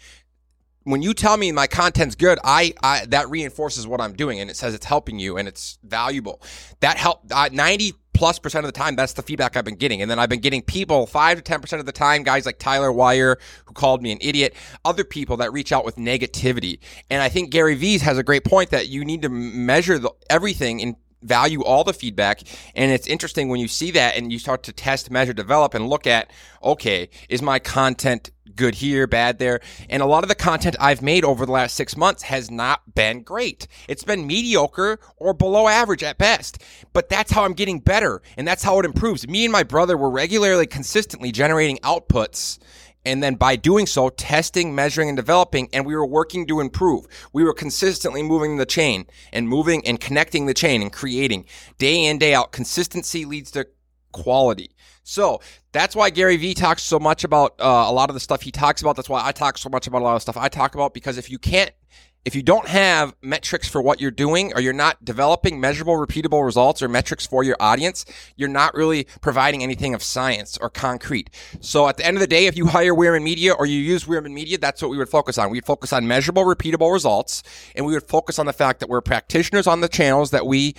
When 0.91 1.03
you 1.03 1.15
tell 1.15 1.37
me 1.37 1.53
my 1.53 1.67
content's 1.67 2.15
good, 2.15 2.39
I, 2.45 2.75
I 2.83 3.07
that 3.07 3.31
reinforces 3.31 3.87
what 3.87 4.01
I'm 4.01 4.15
doing 4.15 4.41
and 4.41 4.51
it 4.51 4.57
says 4.57 4.75
it's 4.75 4.87
helping 4.87 5.19
you 5.19 5.37
and 5.37 5.47
it's 5.49 5.79
valuable. 5.85 6.43
That 6.81 6.97
help 6.97 7.23
uh, 7.31 7.49
90 7.53 7.95
plus 8.13 8.39
percent 8.39 8.67
of 8.67 8.73
the 8.73 8.79
time 8.79 8.97
that's 8.97 9.15
the 9.15 9.23
feedback 9.23 9.57
I've 9.57 9.65
been 9.65 9.77
getting. 9.77 10.03
And 10.03 10.11
then 10.11 10.19
I've 10.19 10.29
been 10.29 10.41
getting 10.41 10.63
people 10.63 11.07
5 11.07 11.43
to 11.43 11.59
10% 11.59 11.81
of 11.81 11.87
the 11.87 11.93
time 11.93 12.23
guys 12.23 12.45
like 12.45 12.59
Tyler 12.59 12.93
Wire 12.93 13.39
who 13.65 13.73
called 13.73 14.03
me 14.03 14.13
an 14.13 14.19
idiot, 14.21 14.55
other 14.85 15.05
people 15.05 15.39
that 15.39 15.53
reach 15.53 15.73
out 15.73 15.85
with 15.85 15.97
negativity. 15.97 16.81
And 17.09 17.23
I 17.23 17.29
think 17.29 17.51
Gary 17.51 17.75
Vee 17.75 17.99
has 17.99 18.19
a 18.19 18.23
great 18.23 18.45
point 18.45 18.71
that 18.71 18.89
you 18.89 19.05
need 19.05 19.23
to 19.23 19.29
measure 19.29 19.99
the, 19.99 20.11
everything 20.29 20.81
in 20.81 20.97
value 21.23 21.63
all 21.63 21.85
the 21.85 21.93
feedback. 21.93 22.41
And 22.75 22.93
it's 22.93 23.07
interesting 23.07 23.49
when 23.49 23.61
you 23.61 23.69
see 23.69 23.91
that 23.93 24.17
and 24.17 24.33
you 24.33 24.39
start 24.39 24.63
to 24.65 24.73
test, 24.73 25.11
measure, 25.11 25.33
develop 25.33 25.75
and 25.75 25.89
look 25.89 26.07
at, 26.07 26.31
okay, 26.63 27.09
is 27.29 27.43
my 27.43 27.59
content 27.59 28.31
good 28.57 28.77
here, 28.77 29.07
bad 29.07 29.39
there? 29.39 29.61
And 29.89 30.03
a 30.03 30.07
lot 30.07 30.25
of 30.25 30.29
the 30.29 30.35
content 30.35 30.77
I've 30.79 31.03
made 31.03 31.25
over 31.25 31.47
the 31.47 31.53
last 31.53 31.75
six 31.75 31.97
months 31.97 32.25
has 32.25 32.51
not 32.51 32.95
been 32.95 33.23
great. 33.23 33.67
It's 33.89 34.05
been 34.05 34.27
mediocre 34.27 34.99
or 35.17 35.35
below 35.35 35.69
average 35.69 36.03
at 36.03 36.19
best. 36.19 36.63
But 36.93 37.09
that's 37.09 37.33
how 37.33 37.45
I'm 37.45 37.55
getting 37.55 37.81
better 37.81 38.23
and 38.37 38.47
that's 38.47 38.63
how 38.63 38.79
it 38.79 38.85
improves. 38.85 39.27
Me 39.29 39.45
and 39.45 39.53
my 39.53 39.63
brother 39.63 39.97
were 39.97 40.11
regularly, 40.11 40.67
consistently 40.67 41.33
generating 41.33 41.79
outputs 41.79 42.59
and 43.05 43.23
then 43.23 43.35
by 43.35 43.57
doing 43.57 43.87
so, 43.87 44.11
testing, 44.11 44.75
measuring, 44.75 45.09
and 45.09 45.17
developing, 45.17 45.69
and 45.73 45.87
we 45.87 45.95
were 45.95 46.07
working 46.07 46.47
to 46.47 46.61
improve. 46.61 47.07
We 47.33 47.45
were 47.45 47.55
consistently 47.55 48.23
moving 48.23 48.57
the 48.57 48.67
chain 48.67 49.07
and 49.33 49.49
moving 49.49 49.87
and 49.87 49.99
connecting 49.99 50.47
the 50.47 50.55
chain 50.55 50.83
and 50.83 50.93
creating 50.93 51.47
day 51.79 52.05
in, 52.05 52.19
day 52.19 52.35
out. 52.35 52.53
Consistency 52.53 53.25
leads 53.25 53.51
to 53.53 53.69
quality. 54.13 54.71
So 55.03 55.41
that's 55.73 55.97
why 55.97 56.11
Gary 56.11 56.37
Vee 56.37 56.55
talks 56.55 56.83
so 56.83 56.99
much 56.99 57.25
about 57.25 57.55
uh, 57.59 57.85
a 57.89 57.93
lot 57.93 58.11
of 58.11 58.15
the 58.15 58.21
stuff 58.21 58.43
he 58.43 58.53
talks 58.53 58.81
about. 58.81 58.97
That's 58.97 59.09
why 59.09 59.27
I 59.27 59.33
talk 59.33 59.59
so 59.59 59.69
much 59.69 59.87
about 59.87 60.03
a 60.03 60.05
lot 60.05 60.17
of 60.17 60.23
stuff 60.23 60.37
I 60.37 60.49
talk 60.49 60.75
about 60.75 60.95
because 60.95 61.19
if 61.19 61.31
you 61.31 61.39
can't 61.39 61.73
if 62.25 62.35
you 62.35 62.43
don't 62.43 62.69
have 62.69 63.15
metrics 63.23 63.67
for 63.67 63.81
what 63.81 63.99
you're 64.01 64.11
doing 64.11 64.53
or 64.55 64.61
you're 64.61 64.75
not 64.75 65.03
developing 65.05 65.59
measurable, 65.59 65.95
repeatable 65.95 66.45
results 66.45 66.83
or 66.83 66.89
metrics 66.89 67.27
for 67.27 67.43
your 67.43 67.57
audience, 67.59 68.05
you're 68.37 68.49
not 68.49 68.75
really 68.75 69.07
providing 69.23 69.63
anything 69.63 69.95
of 69.95 70.03
science 70.03 70.59
or 70.61 70.69
concrete. 70.69 71.31
So 71.61 71.89
at 71.89 71.97
the 71.97 72.05
end 72.05 72.19
of 72.19 72.21
the 72.21 72.27
day, 72.27 72.47
if 72.47 72.59
you 72.59 72.67
hire 72.67 72.95
Wierman 72.95 73.23
Media 73.23 73.55
or 73.55 73.65
you 73.65 73.79
use 73.79 74.05
Wierman 74.05 74.33
Media, 74.33 74.59
that's 74.59 74.83
what 74.83 74.91
we 74.91 74.99
would 74.99 75.09
focus 75.09 75.39
on. 75.39 75.51
We'd 75.51 75.65
focus 75.65 75.95
on 75.95 76.07
measurable, 76.07 76.45
repeatable 76.45 76.93
results 76.93 77.43
and 77.75 77.87
we 77.87 77.95
would 77.95 78.07
focus 78.07 78.39
on 78.39 78.45
the 78.45 78.53
fact 78.53 78.81
that 78.81 78.91
we're 78.91 79.01
practitioners 79.01 79.67
on 79.67 79.81
the 79.81 79.89
channels 79.89 80.31
that 80.31 80.47
we 80.47 80.75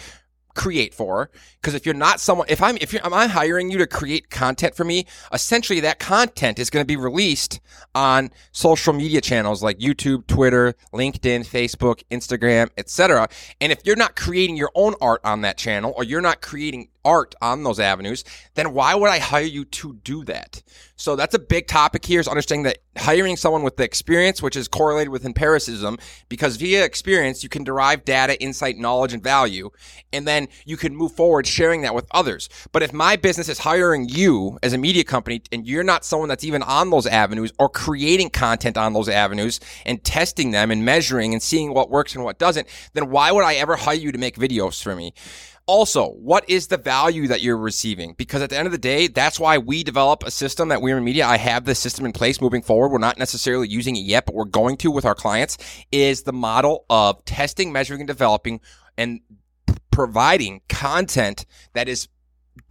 create 0.55 0.93
for 0.93 1.29
because 1.61 1.73
if 1.73 1.85
you're 1.85 1.95
not 1.95 2.19
someone 2.19 2.47
if 2.49 2.61
i'm 2.61 2.77
if 2.81 2.93
you're 2.93 3.05
am 3.05 3.13
i 3.13 3.27
hiring 3.27 3.71
you 3.71 3.77
to 3.77 3.87
create 3.87 4.29
content 4.29 4.75
for 4.75 4.83
me? 4.83 5.05
Essentially 5.33 5.79
that 5.81 5.99
content 5.99 6.59
is 6.59 6.69
going 6.69 6.83
to 6.83 6.87
be 6.87 6.95
released 6.95 7.59
on 7.95 8.29
social 8.51 8.93
media 8.93 9.21
channels 9.21 9.63
like 9.63 9.79
youtube 9.79 10.27
twitter 10.27 10.73
linkedin 10.93 11.45
facebook 11.45 12.03
instagram 12.11 12.69
etc 12.77 13.27
and 13.59 13.71
if 13.71 13.81
you're 13.85 13.95
not 13.95 14.15
creating 14.15 14.55
your 14.57 14.71
own 14.75 14.93
art 15.01 15.21
on 15.23 15.41
that 15.41 15.57
channel 15.57 15.93
or 15.95 16.03
you're 16.03 16.21
not 16.21 16.41
creating 16.41 16.87
art 17.03 17.35
on 17.41 17.63
those 17.63 17.79
avenues, 17.79 18.23
then 18.55 18.73
why 18.73 18.95
would 18.95 19.09
I 19.09 19.19
hire 19.19 19.43
you 19.43 19.65
to 19.65 19.93
do 20.03 20.23
that? 20.25 20.61
So 20.95 21.15
that's 21.15 21.33
a 21.33 21.39
big 21.39 21.67
topic 21.67 22.05
here 22.05 22.19
is 22.19 22.27
understanding 22.27 22.63
that 22.63 22.77
hiring 22.95 23.35
someone 23.35 23.63
with 23.63 23.77
the 23.77 23.83
experience, 23.83 24.41
which 24.41 24.55
is 24.55 24.67
correlated 24.67 25.09
with 25.09 25.25
empiricism, 25.25 25.97
because 26.29 26.57
via 26.57 26.85
experience, 26.85 27.41
you 27.41 27.49
can 27.49 27.63
derive 27.63 28.05
data, 28.05 28.39
insight, 28.39 28.77
knowledge, 28.77 29.13
and 29.13 29.23
value. 29.23 29.71
And 30.13 30.27
then 30.27 30.47
you 30.65 30.77
can 30.77 30.95
move 30.95 31.13
forward 31.13 31.47
sharing 31.47 31.81
that 31.81 31.95
with 31.95 32.05
others. 32.11 32.49
But 32.71 32.83
if 32.83 32.93
my 32.93 33.15
business 33.15 33.49
is 33.49 33.59
hiring 33.59 34.09
you 34.09 34.59
as 34.61 34.73
a 34.73 34.77
media 34.77 35.03
company 35.03 35.41
and 35.51 35.65
you're 35.65 35.83
not 35.83 36.05
someone 36.05 36.29
that's 36.29 36.43
even 36.43 36.61
on 36.63 36.91
those 36.91 37.07
avenues 37.07 37.51
or 37.57 37.69
creating 37.69 38.29
content 38.29 38.77
on 38.77 38.93
those 38.93 39.09
avenues 39.09 39.59
and 39.85 40.03
testing 40.03 40.51
them 40.51 40.69
and 40.69 40.85
measuring 40.85 41.33
and 41.33 41.41
seeing 41.41 41.73
what 41.73 41.89
works 41.89 42.13
and 42.13 42.23
what 42.23 42.37
doesn't, 42.37 42.67
then 42.93 43.09
why 43.09 43.31
would 43.31 43.43
I 43.43 43.55
ever 43.55 43.75
hire 43.75 43.95
you 43.95 44.11
to 44.11 44.17
make 44.19 44.35
videos 44.35 44.81
for 44.81 44.95
me? 44.95 45.13
Also, 45.71 46.09
what 46.09 46.43
is 46.49 46.67
the 46.67 46.75
value 46.75 47.29
that 47.29 47.39
you're 47.39 47.55
receiving? 47.55 48.13
Because 48.17 48.41
at 48.41 48.49
the 48.49 48.57
end 48.57 48.65
of 48.65 48.73
the 48.73 48.77
day, 48.77 49.07
that's 49.07 49.39
why 49.39 49.57
we 49.57 49.85
develop 49.85 50.21
a 50.21 50.29
system 50.29 50.69
at 50.69 50.81
Wierman 50.81 51.05
Media. 51.05 51.25
I 51.25 51.37
have 51.37 51.63
this 51.63 51.79
system 51.79 52.05
in 52.05 52.11
place 52.11 52.41
moving 52.41 52.61
forward. 52.61 52.89
We're 52.89 52.97
not 52.97 53.17
necessarily 53.17 53.69
using 53.69 53.95
it 53.95 54.01
yet, 54.01 54.25
but 54.25 54.35
we're 54.35 54.43
going 54.43 54.75
to 54.79 54.91
with 54.91 55.05
our 55.05 55.15
clients 55.15 55.57
is 55.89 56.23
the 56.23 56.33
model 56.33 56.83
of 56.89 57.23
testing, 57.23 57.71
measuring, 57.71 58.01
and 58.01 58.07
developing 58.09 58.59
and 58.97 59.21
providing 59.91 60.59
content 60.67 61.45
that 61.71 61.87
is 61.87 62.09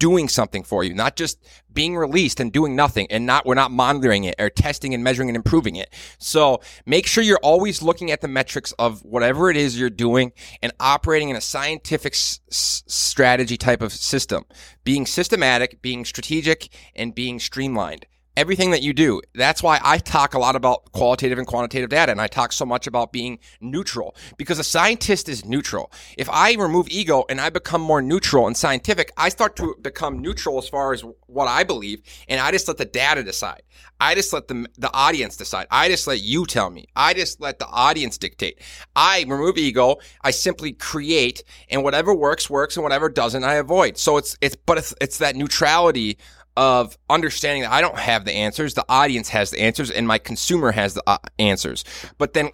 doing 0.01 0.29
something 0.29 0.65
for 0.65 0.83
you, 0.83 0.95
not 0.95 1.15
just 1.15 1.39
being 1.73 1.97
released 1.97 2.41
and 2.41 2.53
doing 2.53 2.75
nothing 2.75 3.07
and 3.11 3.27
not, 3.27 3.47
we're 3.47 3.55
not 3.55 3.71
monitoring 3.71 4.25
it 4.25 4.35
or 4.41 4.51
testing 4.51 4.95
and 4.95 5.05
measuring 5.05 5.29
and 5.29 5.37
improving 5.37 5.77
it. 5.77 5.95
So 6.19 6.61
make 6.87 7.07
sure 7.07 7.23
you're 7.23 7.39
always 7.43 7.83
looking 7.83 8.11
at 8.11 8.23
the 8.23 8.27
metrics 8.27 8.73
of 8.73 9.05
whatever 9.05 9.51
it 9.51 9.57
is 9.57 9.79
you're 9.79 9.91
doing 9.91 10.33
and 10.63 10.73
operating 10.81 11.29
in 11.29 11.37
a 11.37 11.41
scientific 11.41 12.15
s- 12.15 12.41
strategy 12.51 13.57
type 13.57 13.83
of 13.83 13.93
system, 13.93 14.47
being 14.83 15.07
systematic, 15.07 15.81
being 15.83 16.05
strategic 16.05 16.71
and 16.97 17.15
being 17.15 17.39
streamlined 17.39 18.07
everything 18.37 18.71
that 18.71 18.83
you 18.83 18.93
do. 18.93 19.21
That's 19.35 19.63
why 19.63 19.81
I 19.83 19.99
talk 19.99 20.35
a 20.35 20.39
lot 20.39 20.57
about 20.57 20.93
qualitative 20.93 21.39
and 21.39 21.47
quantitative 21.47 21.91
data 21.91 22.13
and 22.13 22.21
I 22.21 22.27
talk 22.27 22.53
so 22.53 22.65
much 22.65 22.87
about 22.87 23.13
being 23.13 23.39
neutral 23.61 24.15
because 24.37 24.59
a 24.59 24.65
scientist 24.65 25.29
is 25.29 25.45
neutral. 25.45 25.93
If 26.17 26.29
I 26.31 26.55
remove 26.55 26.89
ego 26.89 27.25
and 27.29 27.41
I 27.41 27.51
become 27.51 27.81
more 27.81 28.01
neutral 28.01 28.47
and 28.47 28.57
scientific, 28.57 29.13
I 29.17 29.29
start 29.29 29.57
to 29.57 29.77
become 29.81 30.21
neutral 30.21 30.59
as 30.59 30.69
far 30.69 30.93
as 30.93 31.05
what 31.27 31.49
I 31.49 31.65
believe 31.65 32.03
and 32.29 32.41
I 32.41 32.51
just 32.51 32.69
let 32.69 32.77
the 32.77 32.85
data 32.85 33.23
decide. 33.23 33.63
I 34.01 34.15
just 34.15 34.33
let 34.33 34.49
the, 34.49 34.67
the 34.79 34.93
audience 34.95 35.37
decide. 35.37 35.67
I 35.71 35.89
just 35.89 36.07
let 36.07 36.23
you 36.23 36.47
tell 36.47 36.71
me. 36.71 36.87
I 36.97 37.13
just 37.13 37.41
let 37.41 37.59
the 37.59 37.67
audience 37.67 38.17
dictate. 38.17 38.61
I 38.97 39.27
remove 39.29 39.59
ego. 39.59 39.97
I 40.23 40.31
simply 40.31 40.73
create 40.73 41.45
and 41.69 41.85
whatever 41.85 42.15
works, 42.15 42.49
works 42.49 42.77
and 42.77 42.83
whatever 42.83 43.11
doesn't, 43.11 43.45
I 43.45 43.55
avoid. 43.55 43.99
So 43.99 44.17
it's, 44.17 44.39
it's, 44.41 44.57
but 44.57 44.79
it's, 44.79 44.95
it's 45.01 45.19
that 45.19 45.37
neutrality 45.37 46.17
of 46.57 46.99
understanding 47.09 47.63
that 47.63 47.73
I 47.73 47.81
don't 47.81 47.99
have 47.99 48.25
the 48.25 48.33
answers, 48.33 48.75
the 48.75 48.85
audience 48.89 49.29
has 49.31 49.51
the 49.51 49.61
answers, 49.61 49.91
and 49.91 50.07
my 50.07 50.19
consumer 50.19 50.73
has 50.73 50.95
the 50.95 51.03
uh, 51.07 51.19
answers. 51.39 51.85
But 52.19 52.35
then 52.35 52.51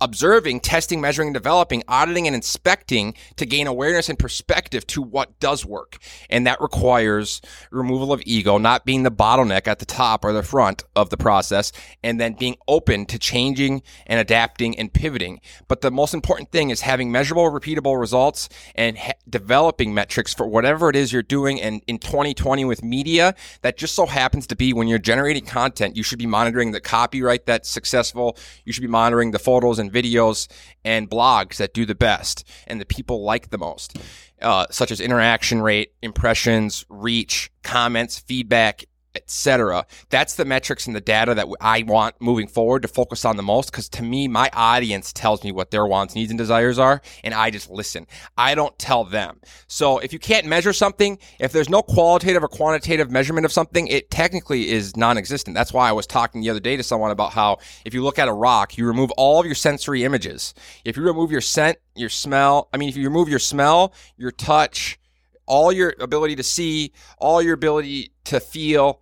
observing, 0.00 0.60
testing, 0.60 1.00
measuring, 1.00 1.32
developing, 1.32 1.82
auditing, 1.88 2.26
and 2.26 2.34
inspecting 2.34 3.14
to 3.36 3.46
gain 3.46 3.66
awareness 3.66 4.08
and 4.08 4.18
perspective 4.18 4.86
to 4.86 5.02
what 5.02 5.38
does 5.40 5.64
work. 5.64 5.98
And 6.30 6.46
that 6.46 6.60
requires 6.60 7.40
removal 7.70 8.12
of 8.12 8.22
ego, 8.26 8.58
not 8.58 8.84
being 8.84 9.02
the 9.02 9.10
bottleneck 9.10 9.66
at 9.66 9.78
the 9.78 9.86
top 9.86 10.24
or 10.24 10.32
the 10.32 10.42
front 10.42 10.84
of 10.94 11.10
the 11.10 11.16
process, 11.16 11.72
and 12.02 12.20
then 12.20 12.34
being 12.34 12.56
open 12.68 13.06
to 13.06 13.18
changing 13.18 13.82
and 14.06 14.20
adapting 14.20 14.78
and 14.78 14.92
pivoting. 14.92 15.40
But 15.68 15.80
the 15.80 15.90
most 15.90 16.14
important 16.14 16.50
thing 16.50 16.70
is 16.70 16.82
having 16.82 17.10
measurable, 17.10 17.50
repeatable 17.50 17.98
results 17.98 18.48
and 18.74 18.98
ha- 18.98 19.12
developing 19.28 19.94
metrics 19.94 20.34
for 20.34 20.46
whatever 20.46 20.90
it 20.90 20.96
is 20.96 21.12
you're 21.12 21.22
doing. 21.22 21.60
And 21.60 21.82
in 21.86 21.98
2020 21.98 22.64
with 22.64 22.82
media, 22.82 23.34
that 23.62 23.76
just 23.76 23.94
so 23.94 24.06
happens 24.06 24.46
to 24.48 24.56
be 24.56 24.72
when 24.72 24.88
you're 24.88 24.98
generating 24.98 25.44
content, 25.44 25.96
you 25.96 26.02
should 26.02 26.18
be 26.18 26.26
monitoring 26.26 26.72
the 26.72 26.80
copyright 26.80 27.46
that's 27.46 27.68
successful. 27.68 28.36
You 28.64 28.72
should 28.72 28.82
be 28.82 28.88
monitoring 28.88 29.30
the 29.30 29.38
photos 29.38 29.78
and 29.78 29.85
and 29.86 29.94
videos 29.94 30.48
and 30.84 31.08
blogs 31.10 31.56
that 31.56 31.74
do 31.74 31.86
the 31.86 31.94
best 31.94 32.44
and 32.66 32.80
the 32.80 32.86
people 32.86 33.22
like 33.24 33.50
the 33.50 33.58
most, 33.58 33.98
uh, 34.42 34.66
such 34.70 34.90
as 34.90 35.00
interaction 35.00 35.62
rate, 35.62 35.92
impressions, 36.02 36.84
reach, 36.88 37.50
comments, 37.62 38.18
feedback, 38.18 38.84
etc. 39.16 39.86
That's 40.10 40.34
the 40.34 40.44
metrics 40.44 40.86
and 40.86 40.94
the 40.94 41.00
data 41.00 41.34
that 41.34 41.48
I 41.60 41.82
want 41.82 42.14
moving 42.20 42.46
forward 42.46 42.82
to 42.82 42.88
focus 42.88 43.24
on 43.24 43.36
the 43.36 43.42
most. 43.42 43.70
Because 43.70 43.88
to 43.90 44.02
me, 44.02 44.28
my 44.28 44.50
audience 44.52 45.12
tells 45.12 45.42
me 45.42 45.50
what 45.50 45.70
their 45.70 45.86
wants, 45.86 46.14
needs, 46.14 46.30
and 46.30 46.38
desires 46.38 46.78
are, 46.78 47.00
and 47.24 47.34
I 47.34 47.50
just 47.50 47.70
listen. 47.70 48.06
I 48.36 48.54
don't 48.54 48.78
tell 48.78 49.04
them. 49.04 49.40
So 49.66 49.98
if 49.98 50.12
you 50.12 50.18
can't 50.18 50.46
measure 50.46 50.72
something, 50.72 51.18
if 51.40 51.52
there's 51.52 51.68
no 51.68 51.82
qualitative 51.82 52.44
or 52.44 52.48
quantitative 52.48 53.10
measurement 53.10 53.44
of 53.44 53.52
something, 53.52 53.88
it 53.88 54.10
technically 54.10 54.68
is 54.68 54.96
non-existent. 54.96 55.54
That's 55.54 55.72
why 55.72 55.88
I 55.88 55.92
was 55.92 56.06
talking 56.06 56.40
the 56.40 56.50
other 56.50 56.60
day 56.60 56.76
to 56.76 56.82
someone 56.82 57.10
about 57.10 57.32
how 57.32 57.58
if 57.84 57.94
you 57.94 58.04
look 58.04 58.18
at 58.18 58.28
a 58.28 58.32
rock, 58.32 58.76
you 58.76 58.86
remove 58.86 59.10
all 59.12 59.40
of 59.40 59.46
your 59.46 59.54
sensory 59.54 60.04
images. 60.04 60.54
If 60.84 60.96
you 60.96 61.02
remove 61.02 61.30
your 61.30 61.40
scent, 61.40 61.78
your 61.94 62.10
smell, 62.10 62.68
I 62.72 62.76
mean, 62.76 62.88
if 62.88 62.96
you 62.96 63.04
remove 63.04 63.28
your 63.28 63.38
smell, 63.38 63.94
your 64.16 64.30
touch, 64.30 64.98
all 65.46 65.72
your 65.72 65.94
ability 66.00 66.36
to 66.36 66.42
see, 66.42 66.92
all 67.18 67.40
your 67.40 67.54
ability 67.54 68.12
to 68.24 68.40
feel, 68.40 69.00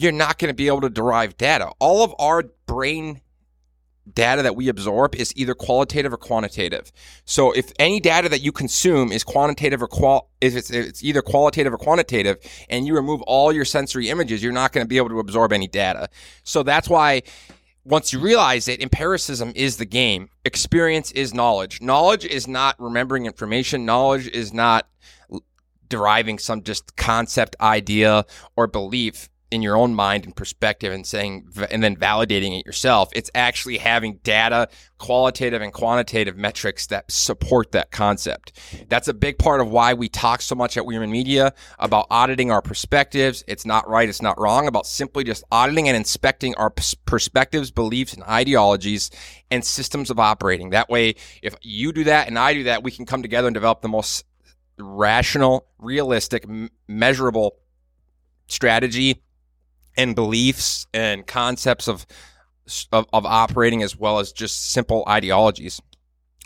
you're 0.00 0.12
not 0.12 0.38
going 0.38 0.48
to 0.48 0.54
be 0.54 0.68
able 0.68 0.80
to 0.80 0.90
derive 0.90 1.36
data. 1.36 1.72
All 1.80 2.04
of 2.04 2.14
our 2.20 2.44
brain 2.66 3.20
data 4.10 4.42
that 4.42 4.54
we 4.54 4.68
absorb 4.68 5.16
is 5.16 5.32
either 5.36 5.54
qualitative 5.54 6.12
or 6.12 6.16
quantitative. 6.16 6.92
So 7.24 7.50
if 7.50 7.72
any 7.80 7.98
data 7.98 8.28
that 8.28 8.40
you 8.40 8.52
consume 8.52 9.10
is 9.10 9.24
quantitative 9.24 9.82
or 9.82 9.88
qual, 9.88 10.30
if 10.40 10.54
it's, 10.54 10.70
it's 10.70 11.02
either 11.02 11.20
qualitative 11.20 11.72
or 11.72 11.78
quantitative, 11.78 12.38
and 12.70 12.86
you 12.86 12.94
remove 12.94 13.22
all 13.22 13.52
your 13.52 13.64
sensory 13.64 14.08
images, 14.08 14.40
you're 14.40 14.52
not 14.52 14.72
going 14.72 14.84
to 14.84 14.88
be 14.88 14.98
able 14.98 15.08
to 15.08 15.18
absorb 15.18 15.52
any 15.52 15.66
data. 15.66 16.08
So 16.44 16.62
that's 16.62 16.88
why 16.88 17.22
once 17.84 18.12
you 18.12 18.20
realize 18.20 18.68
it, 18.68 18.80
empiricism 18.80 19.52
is 19.56 19.78
the 19.78 19.84
game. 19.84 20.28
Experience 20.44 21.10
is 21.10 21.34
knowledge. 21.34 21.82
Knowledge 21.82 22.24
is 22.24 22.46
not 22.46 22.76
remembering 22.78 23.26
information. 23.26 23.84
Knowledge 23.84 24.28
is 24.28 24.54
not 24.54 24.88
deriving 25.88 26.38
some 26.38 26.62
just 26.62 26.94
concept, 26.96 27.56
idea, 27.60 28.24
or 28.56 28.68
belief 28.68 29.28
in 29.50 29.62
your 29.62 29.76
own 29.76 29.94
mind 29.94 30.24
and 30.24 30.36
perspective 30.36 30.92
and 30.92 31.06
saying 31.06 31.48
and 31.70 31.82
then 31.82 31.96
validating 31.96 32.58
it 32.58 32.66
yourself 32.66 33.08
it's 33.14 33.30
actually 33.34 33.78
having 33.78 34.18
data 34.22 34.68
qualitative 34.98 35.62
and 35.62 35.72
quantitative 35.72 36.36
metrics 36.36 36.88
that 36.88 37.10
support 37.10 37.72
that 37.72 37.90
concept. 37.90 38.58
That's 38.88 39.08
a 39.08 39.14
big 39.14 39.38
part 39.38 39.60
of 39.60 39.70
why 39.70 39.94
we 39.94 40.08
talk 40.08 40.42
so 40.42 40.54
much 40.54 40.76
at 40.76 40.84
Wierman 40.84 41.10
Media 41.10 41.54
about 41.78 42.06
auditing 42.10 42.50
our 42.50 42.60
perspectives. 42.60 43.44
It's 43.46 43.64
not 43.64 43.88
right 43.88 44.08
it's 44.08 44.22
not 44.22 44.38
wrong 44.38 44.66
about 44.66 44.86
simply 44.86 45.24
just 45.24 45.44
auditing 45.50 45.88
and 45.88 45.96
inspecting 45.96 46.54
our 46.56 46.70
perspectives 46.70 47.70
beliefs 47.70 48.12
and 48.12 48.24
ideologies 48.24 49.10
and 49.50 49.64
systems 49.64 50.10
of 50.10 50.18
operating. 50.18 50.70
That 50.70 50.90
way 50.90 51.14
if 51.42 51.54
you 51.62 51.92
do 51.92 52.04
that 52.04 52.28
and 52.28 52.38
I 52.38 52.52
do 52.54 52.64
that 52.64 52.82
we 52.82 52.90
can 52.90 53.06
come 53.06 53.22
together 53.22 53.48
and 53.48 53.54
develop 53.54 53.82
the 53.82 53.88
most 53.88 54.24
rational 54.78 55.66
realistic 55.78 56.44
measurable 56.88 57.56
strategy 58.48 59.22
and 59.98 60.14
beliefs 60.14 60.86
and 60.94 61.26
concepts 61.26 61.88
of, 61.88 62.06
of, 62.92 63.04
of 63.12 63.26
operating 63.26 63.82
as 63.82 63.96
well 63.96 64.20
as 64.20 64.32
just 64.32 64.70
simple 64.70 65.04
ideologies. 65.08 65.82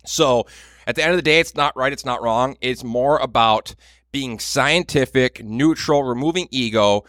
So 0.04 0.46
at 0.86 0.96
the 0.96 1.02
end 1.02 1.12
of 1.12 1.18
the 1.18 1.22
day, 1.22 1.38
it's 1.38 1.54
not 1.54 1.76
right, 1.76 1.92
it's 1.92 2.04
not 2.04 2.22
wrong. 2.22 2.56
It's 2.60 2.82
more 2.82 3.18
about 3.18 3.74
being 4.10 4.38
scientific, 4.38 5.44
neutral, 5.44 6.02
removing 6.02 6.48
ego, 6.50 7.04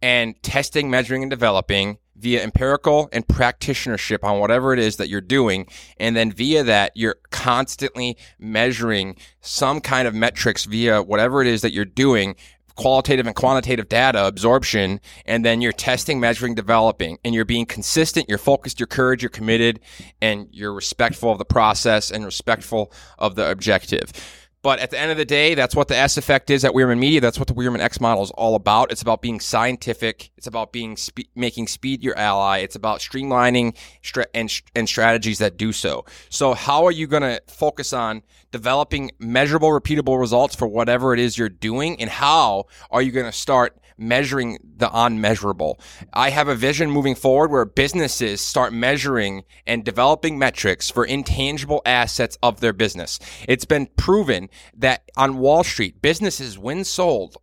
and 0.00 0.40
testing, 0.42 0.88
measuring, 0.90 1.22
and 1.22 1.30
developing 1.30 1.98
via 2.16 2.42
empirical 2.42 3.08
and 3.12 3.26
practitionership 3.26 4.24
on 4.24 4.40
whatever 4.40 4.72
it 4.72 4.78
is 4.78 4.96
that 4.96 5.08
you're 5.08 5.20
doing. 5.20 5.66
And 5.98 6.16
then 6.16 6.32
via 6.32 6.62
that, 6.64 6.92
you're 6.94 7.16
constantly 7.30 8.16
measuring 8.38 9.16
some 9.40 9.80
kind 9.80 10.08
of 10.08 10.14
metrics 10.14 10.64
via 10.64 11.02
whatever 11.02 11.40
it 11.42 11.46
is 11.48 11.62
that 11.62 11.72
you're 11.72 11.84
doing 11.84 12.36
qualitative 12.78 13.26
and 13.26 13.34
quantitative 13.34 13.88
data 13.88 14.24
absorption, 14.26 15.00
and 15.26 15.44
then 15.44 15.60
you're 15.60 15.72
testing, 15.72 16.20
measuring, 16.20 16.54
developing, 16.54 17.18
and 17.24 17.34
you're 17.34 17.44
being 17.44 17.66
consistent, 17.66 18.26
you're 18.28 18.38
focused, 18.38 18.78
you're 18.78 18.86
courage, 18.86 19.22
you're 19.22 19.30
committed, 19.30 19.80
and 20.22 20.48
you're 20.52 20.72
respectful 20.72 21.32
of 21.32 21.38
the 21.38 21.44
process 21.44 22.10
and 22.10 22.24
respectful 22.24 22.92
of 23.18 23.34
the 23.34 23.50
objective. 23.50 24.12
But 24.60 24.80
at 24.80 24.90
the 24.90 24.98
end 24.98 25.12
of 25.12 25.16
the 25.16 25.24
day, 25.24 25.54
that's 25.54 25.76
what 25.76 25.86
the 25.86 25.96
S 25.96 26.16
effect 26.16 26.50
is 26.50 26.64
at 26.64 26.72
Wierman 26.72 26.98
Media. 26.98 27.20
That's 27.20 27.38
what 27.38 27.46
the 27.46 27.54
Wierman 27.54 27.80
X 27.80 28.00
model 28.00 28.24
is 28.24 28.32
all 28.32 28.56
about. 28.56 28.90
It's 28.90 29.02
about 29.02 29.22
being 29.22 29.38
scientific. 29.38 30.30
It's 30.36 30.48
about 30.48 30.72
being 30.72 30.96
spe- 30.96 31.28
making 31.36 31.68
speed 31.68 32.02
your 32.02 32.18
ally. 32.18 32.58
It's 32.58 32.74
about 32.74 32.98
streamlining 32.98 33.76
stra- 34.02 34.26
and, 34.34 34.52
and 34.74 34.88
strategies 34.88 35.38
that 35.38 35.56
do 35.56 35.72
so. 35.72 36.04
So, 36.28 36.54
how 36.54 36.84
are 36.84 36.90
you 36.90 37.06
going 37.06 37.22
to 37.22 37.40
focus 37.46 37.92
on 37.92 38.22
developing 38.50 39.12
measurable, 39.20 39.68
repeatable 39.68 40.18
results 40.18 40.56
for 40.56 40.66
whatever 40.66 41.14
it 41.14 41.20
is 41.20 41.38
you're 41.38 41.48
doing? 41.48 42.00
And 42.00 42.10
how 42.10 42.66
are 42.90 43.00
you 43.00 43.12
going 43.12 43.26
to 43.26 43.32
start 43.32 43.78
measuring 43.98 44.58
the 44.76 44.90
unmeasurable. 44.92 45.78
I 46.12 46.30
have 46.30 46.48
a 46.48 46.54
vision 46.54 46.90
moving 46.90 47.14
forward 47.14 47.50
where 47.50 47.64
businesses 47.64 48.40
start 48.40 48.72
measuring 48.72 49.44
and 49.66 49.84
developing 49.84 50.38
metrics 50.38 50.90
for 50.90 51.04
intangible 51.04 51.82
assets 51.84 52.38
of 52.42 52.60
their 52.60 52.72
business. 52.72 53.18
It's 53.48 53.64
been 53.64 53.88
proven 53.96 54.48
that 54.74 55.10
on 55.16 55.38
Wall 55.38 55.64
Street, 55.64 56.00
businesses, 56.00 56.58
when 56.58 56.84
sold 56.84 57.36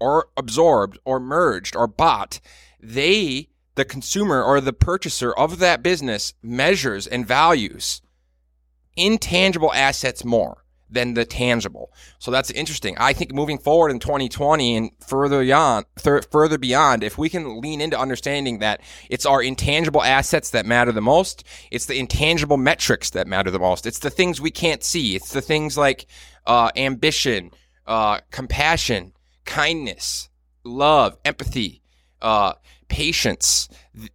or 0.00 0.28
absorbed 0.36 0.98
or 1.04 1.18
merged 1.18 1.74
or 1.74 1.86
bought, 1.86 2.40
they, 2.80 3.48
the 3.74 3.84
consumer 3.84 4.42
or 4.42 4.60
the 4.60 4.72
purchaser 4.72 5.32
of 5.32 5.58
that 5.58 5.82
business, 5.82 6.34
measures 6.42 7.06
and 7.06 7.26
values 7.26 8.00
intangible 8.96 9.72
assets 9.72 10.24
more 10.24 10.63
than 10.94 11.14
the 11.14 11.24
tangible. 11.24 11.92
So 12.18 12.30
that's 12.30 12.50
interesting. 12.50 12.96
I 12.98 13.12
think 13.12 13.34
moving 13.34 13.58
forward 13.58 13.90
in 13.90 13.98
2020 13.98 14.76
and 14.76 14.90
further 15.06 15.40
beyond, 15.40 15.86
th- 16.02 16.24
further 16.30 16.58
beyond, 16.58 17.04
if 17.04 17.18
we 17.18 17.28
can 17.28 17.60
lean 17.60 17.80
into 17.80 17.98
understanding 17.98 18.60
that 18.60 18.80
it's 19.10 19.26
our 19.26 19.42
intangible 19.42 20.02
assets 20.02 20.50
that 20.50 20.66
matter 20.66 20.92
the 20.92 21.00
most, 21.00 21.44
it's 21.70 21.86
the 21.86 21.98
intangible 21.98 22.56
metrics 22.56 23.10
that 23.10 23.26
matter 23.26 23.50
the 23.50 23.58
most. 23.58 23.86
It's 23.86 23.98
the 23.98 24.10
things 24.10 24.40
we 24.40 24.50
can't 24.50 24.82
see. 24.82 25.14
It's 25.16 25.32
the 25.32 25.42
things 25.42 25.76
like 25.76 26.06
uh, 26.46 26.70
ambition, 26.76 27.50
uh, 27.86 28.20
compassion, 28.30 29.12
kindness, 29.44 30.28
love, 30.64 31.18
empathy, 31.24 31.82
uh, 32.22 32.54
patience. 32.88 33.68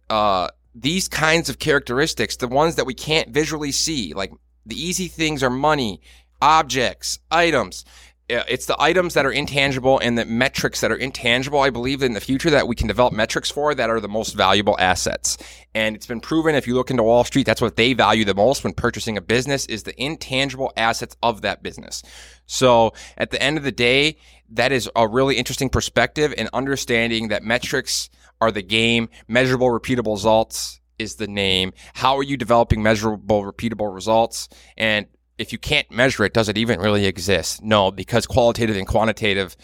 Uh, 0.08 0.48
these 0.74 1.08
kinds 1.08 1.48
of 1.48 1.58
characteristics, 1.58 2.36
the 2.36 2.48
ones 2.48 2.76
that 2.76 2.86
we 2.86 2.94
can't 2.94 3.30
visually 3.30 3.72
see, 3.72 4.14
like 4.14 4.32
the 4.66 4.80
easy 4.80 5.08
things 5.08 5.42
are 5.42 5.50
money, 5.50 6.00
objects, 6.40 7.18
items. 7.30 7.84
Uh, 8.30 8.44
it's 8.48 8.66
the 8.66 8.80
items 8.80 9.14
that 9.14 9.26
are 9.26 9.32
intangible 9.32 9.98
and 9.98 10.16
the 10.16 10.24
metrics 10.24 10.80
that 10.80 10.92
are 10.92 10.96
intangible, 10.96 11.60
I 11.60 11.70
believe, 11.70 12.02
in 12.02 12.12
the 12.12 12.20
future 12.20 12.50
that 12.50 12.68
we 12.68 12.76
can 12.76 12.86
develop 12.86 13.12
metrics 13.12 13.50
for 13.50 13.74
that 13.74 13.90
are 13.90 13.98
the 13.98 14.08
most 14.08 14.34
valuable 14.34 14.76
assets. 14.78 15.36
And 15.74 15.96
it's 15.96 16.06
been 16.06 16.20
proven 16.20 16.54
if 16.54 16.66
you 16.66 16.74
look 16.74 16.90
into 16.90 17.02
Wall 17.02 17.24
Street, 17.24 17.46
that's 17.46 17.60
what 17.60 17.76
they 17.76 17.92
value 17.92 18.24
the 18.24 18.34
most 18.34 18.62
when 18.62 18.72
purchasing 18.72 19.16
a 19.16 19.20
business 19.20 19.66
is 19.66 19.82
the 19.82 20.00
intangible 20.00 20.72
assets 20.76 21.16
of 21.22 21.42
that 21.42 21.62
business. 21.62 22.02
So 22.46 22.92
at 23.16 23.30
the 23.30 23.42
end 23.42 23.58
of 23.58 23.64
the 23.64 23.72
day, 23.72 24.18
that 24.50 24.70
is 24.70 24.88
a 24.94 25.08
really 25.08 25.36
interesting 25.36 25.68
perspective 25.68 26.32
and 26.36 26.48
understanding 26.52 27.28
that 27.28 27.42
metrics 27.42 28.10
are 28.40 28.52
the 28.52 28.62
game, 28.62 29.08
measurable, 29.28 29.68
repeatable 29.68 30.14
results 30.14 30.80
is 30.98 31.16
the 31.16 31.26
name. 31.26 31.72
How 31.94 32.16
are 32.16 32.22
you 32.22 32.36
developing 32.36 32.82
measurable, 32.82 33.42
repeatable 33.42 33.92
results? 33.92 34.48
And 34.76 35.06
if 35.40 35.52
you 35.52 35.58
can't 35.58 35.90
measure 35.90 36.24
it, 36.26 36.34
does 36.34 36.50
it 36.50 36.58
even 36.58 36.80
really 36.80 37.06
exist? 37.06 37.62
No, 37.62 37.90
because 37.90 38.26
qualitative 38.26 38.76
and 38.76 38.86
quantitative 38.86 39.56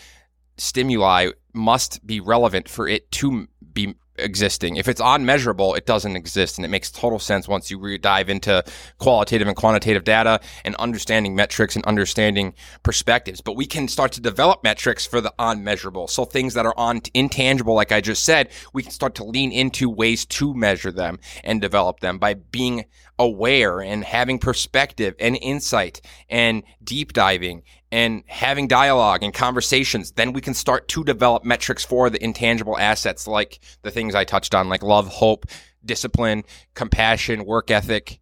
stimuli 0.57 1.33
must 1.53 2.07
be 2.07 2.19
relevant 2.19 2.67
for 2.67 2.89
it 2.89 3.11
to 3.13 3.47
be 3.75 3.95
existing. 4.19 4.77
If 4.77 4.89
it's 4.89 5.01
unmeasurable, 5.03 5.75
it 5.75 5.87
doesn't 5.87 6.17
exist. 6.17 6.59
And 6.59 6.65
it 6.65 6.69
makes 6.69 6.91
total 6.91 7.19
sense 7.19 7.49
once 7.49 7.71
you 7.71 7.79
re- 7.79 7.99
dive 7.99 8.29
into 8.29 8.65
qualitative 8.99 9.49
and 9.49 9.57
quantitative 9.57 10.05
data 10.05 10.41
and 10.65 10.75
understanding 10.77 11.35
metrics 11.35 11.77
and 11.77 11.85
understanding 11.87 12.55
perspectives. 12.83 13.41
But 13.41 13.57
we 13.57 13.67
can 13.67 13.89
start 13.89 14.13
to 14.13 14.21
develop 14.21 14.63
metrics 14.63 15.07
for 15.07 15.21
the 15.21 15.35
unmeasurable. 15.39 16.09
So 16.09 16.25
things 16.25 16.55
that 16.55 16.67
are 16.67 16.75
on 16.77 17.03
intangible, 17.15 17.75
like 17.75 17.93
I 17.93 18.01
just 18.01 18.25
said, 18.25 18.51
we 18.73 18.83
can 18.83 18.93
start 18.93 19.15
to 19.17 19.25
lean 19.25 19.53
into 19.53 19.89
ways 19.89 20.25
to 20.27 20.55
measure 20.55 20.93
them 20.93 21.19
and 21.45 21.61
develop 21.61 22.01
them 22.01 22.19
by 22.19 22.35
being 22.35 22.85
aware 23.19 23.81
and 23.81 24.05
having 24.05 24.39
perspective 24.39 25.15
and 25.19 25.37
insight 25.41 26.01
and 26.29 26.63
deep 26.83 27.13
diving 27.13 27.63
and 27.93 28.25
having 28.27 28.67
dialogue 28.67 29.23
and 29.23 29.33
conversations, 29.33 30.13
then 30.13 30.33
we 30.33 30.41
can 30.41 30.55
start 30.55 30.89
to 30.89 31.05
develop 31.05 31.45
metrics 31.45 31.85
for 31.85 32.11
the 32.11 32.23
intangible 32.23 32.77
assets 32.79 33.27
like 33.27 33.61
the 33.83 33.91
things 33.91 34.15
I 34.15 34.25
touched 34.25 34.55
on, 34.55 34.69
like 34.69 34.83
love, 34.83 35.07
hope, 35.07 35.47
discipline, 35.85 36.45
compassion, 36.75 37.45
work 37.45 37.71
ethic, 37.71 38.21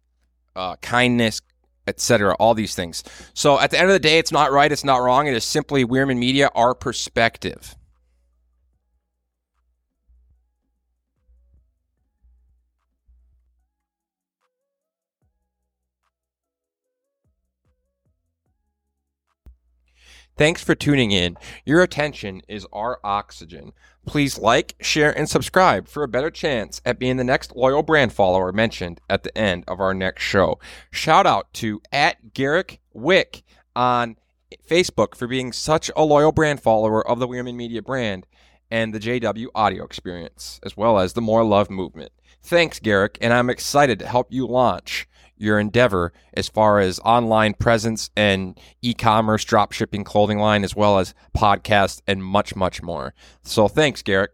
uh, 0.55 0.75
kindness, 0.77 1.41
etc. 1.87 2.35
All 2.35 2.53
these 2.53 2.75
things. 2.75 3.03
So 3.33 3.59
at 3.59 3.71
the 3.71 3.79
end 3.79 3.87
of 3.87 3.93
the 3.93 3.99
day, 3.99 4.19
it's 4.19 4.31
not 4.31 4.51
right, 4.51 4.71
it's 4.71 4.83
not 4.83 5.01
wrong. 5.01 5.27
It 5.27 5.33
is 5.33 5.43
simply 5.43 5.83
Wierman 5.83 6.17
Media, 6.17 6.49
our 6.55 6.73
perspective. 6.73 7.75
Thanks 20.37 20.61
for 20.61 20.75
tuning 20.75 21.11
in. 21.11 21.37
Your 21.65 21.81
attention 21.81 22.41
is 22.49 22.67
our 22.73 22.99
oxygen. 23.05 23.71
Please 24.05 24.37
like, 24.37 24.75
share, 24.81 25.17
and 25.17 25.29
subscribe 25.29 25.87
for 25.87 26.03
a 26.03 26.09
better 26.09 26.29
chance 26.29 26.81
at 26.85 26.99
being 26.99 27.15
the 27.15 27.23
next 27.23 27.55
loyal 27.55 27.83
brand 27.83 28.11
follower 28.11 28.51
mentioned 28.51 28.99
at 29.09 29.23
the 29.23 29.35
end 29.37 29.63
of 29.65 29.79
our 29.79 29.93
next 29.93 30.23
show. 30.23 30.59
Shout 30.91 31.25
out 31.25 31.53
to 31.53 31.81
at 31.91 32.33
Garrick 32.33 32.81
Wick 32.93 33.43
on 33.77 34.17
Facebook 34.69 35.15
for 35.15 35.25
being 35.25 35.53
such 35.53 35.89
a 35.95 36.03
loyal 36.03 36.33
brand 36.33 36.61
follower 36.61 37.05
of 37.07 37.19
the 37.19 37.27
Wierman 37.27 37.55
Media 37.55 37.81
brand 37.81 38.27
and 38.69 38.93
the 38.93 38.99
JW 38.99 39.47
audio 39.55 39.85
experience, 39.85 40.59
as 40.63 40.75
well 40.75 40.99
as 40.99 41.13
the 41.13 41.21
More 41.21 41.45
Love 41.45 41.69
movement. 41.69 42.11
Thanks, 42.43 42.79
Garrick, 42.79 43.17
and 43.21 43.31
I'm 43.31 43.49
excited 43.49 43.99
to 43.99 44.07
help 44.07 44.33
you 44.33 44.45
launch 44.45 45.07
your 45.37 45.59
endeavor 45.59 46.13
as 46.33 46.47
far 46.47 46.79
as 46.79 46.99
online 46.99 47.53
presence 47.53 48.09
and 48.15 48.59
e-commerce 48.81 49.43
drop 49.43 49.71
shipping 49.71 50.03
clothing 50.03 50.39
line 50.39 50.63
as 50.63 50.75
well 50.75 50.99
as 50.99 51.13
podcast 51.35 52.01
and 52.07 52.23
much 52.23 52.55
much 52.55 52.81
more. 52.81 53.13
So 53.43 53.67
thanks 53.67 54.01
garrett. 54.01 54.31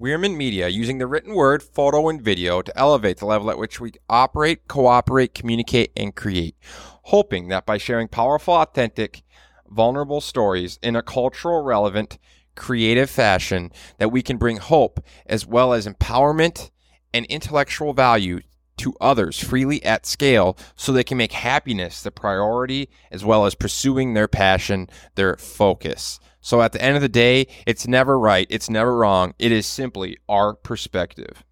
Wierman 0.00 0.36
Media, 0.36 0.68
using 0.68 0.98
the 0.98 1.08
written 1.08 1.34
word, 1.34 1.60
photo, 1.60 2.08
and 2.08 2.22
video 2.22 2.62
to 2.62 2.78
elevate 2.78 3.16
the 3.18 3.26
level 3.26 3.50
at 3.50 3.58
which 3.58 3.80
we 3.80 3.90
operate, 4.08 4.68
cooperate, 4.68 5.34
communicate, 5.34 5.90
and 5.96 6.14
create, 6.14 6.54
hoping 7.02 7.48
that 7.48 7.66
by 7.66 7.78
sharing 7.78 8.06
powerful, 8.06 8.54
authentic, 8.54 9.24
vulnerable 9.70 10.20
stories 10.20 10.78
in 10.82 10.96
a 10.96 11.02
cultural 11.02 11.62
relevant, 11.62 12.18
creative 12.54 13.10
fashion, 13.10 13.70
that 13.98 14.12
we 14.12 14.22
can 14.22 14.36
bring 14.36 14.56
hope 14.58 15.00
as 15.26 15.46
well 15.46 15.72
as 15.72 15.86
empowerment 15.86 16.70
and 17.14 17.26
intellectual 17.26 17.92
value 17.92 18.40
to 18.78 18.94
others 19.00 19.38
freely 19.42 19.82
at 19.84 20.06
scale 20.06 20.56
so 20.76 20.92
they 20.92 21.04
can 21.04 21.18
make 21.18 21.32
happiness 21.32 22.02
the 22.02 22.10
priority 22.10 22.88
as 23.10 23.24
well 23.24 23.44
as 23.44 23.54
pursuing 23.54 24.14
their 24.14 24.28
passion, 24.28 24.88
their 25.16 25.36
focus. 25.36 26.20
So 26.40 26.62
at 26.62 26.72
the 26.72 26.80
end 26.80 26.96
of 26.96 27.02
the 27.02 27.08
day, 27.08 27.48
it's 27.66 27.86
never 27.86 28.18
right, 28.18 28.46
it's 28.48 28.70
never 28.70 28.96
wrong. 28.96 29.34
It 29.38 29.52
is 29.52 29.66
simply 29.66 30.16
our 30.28 30.54
perspective. 30.54 31.44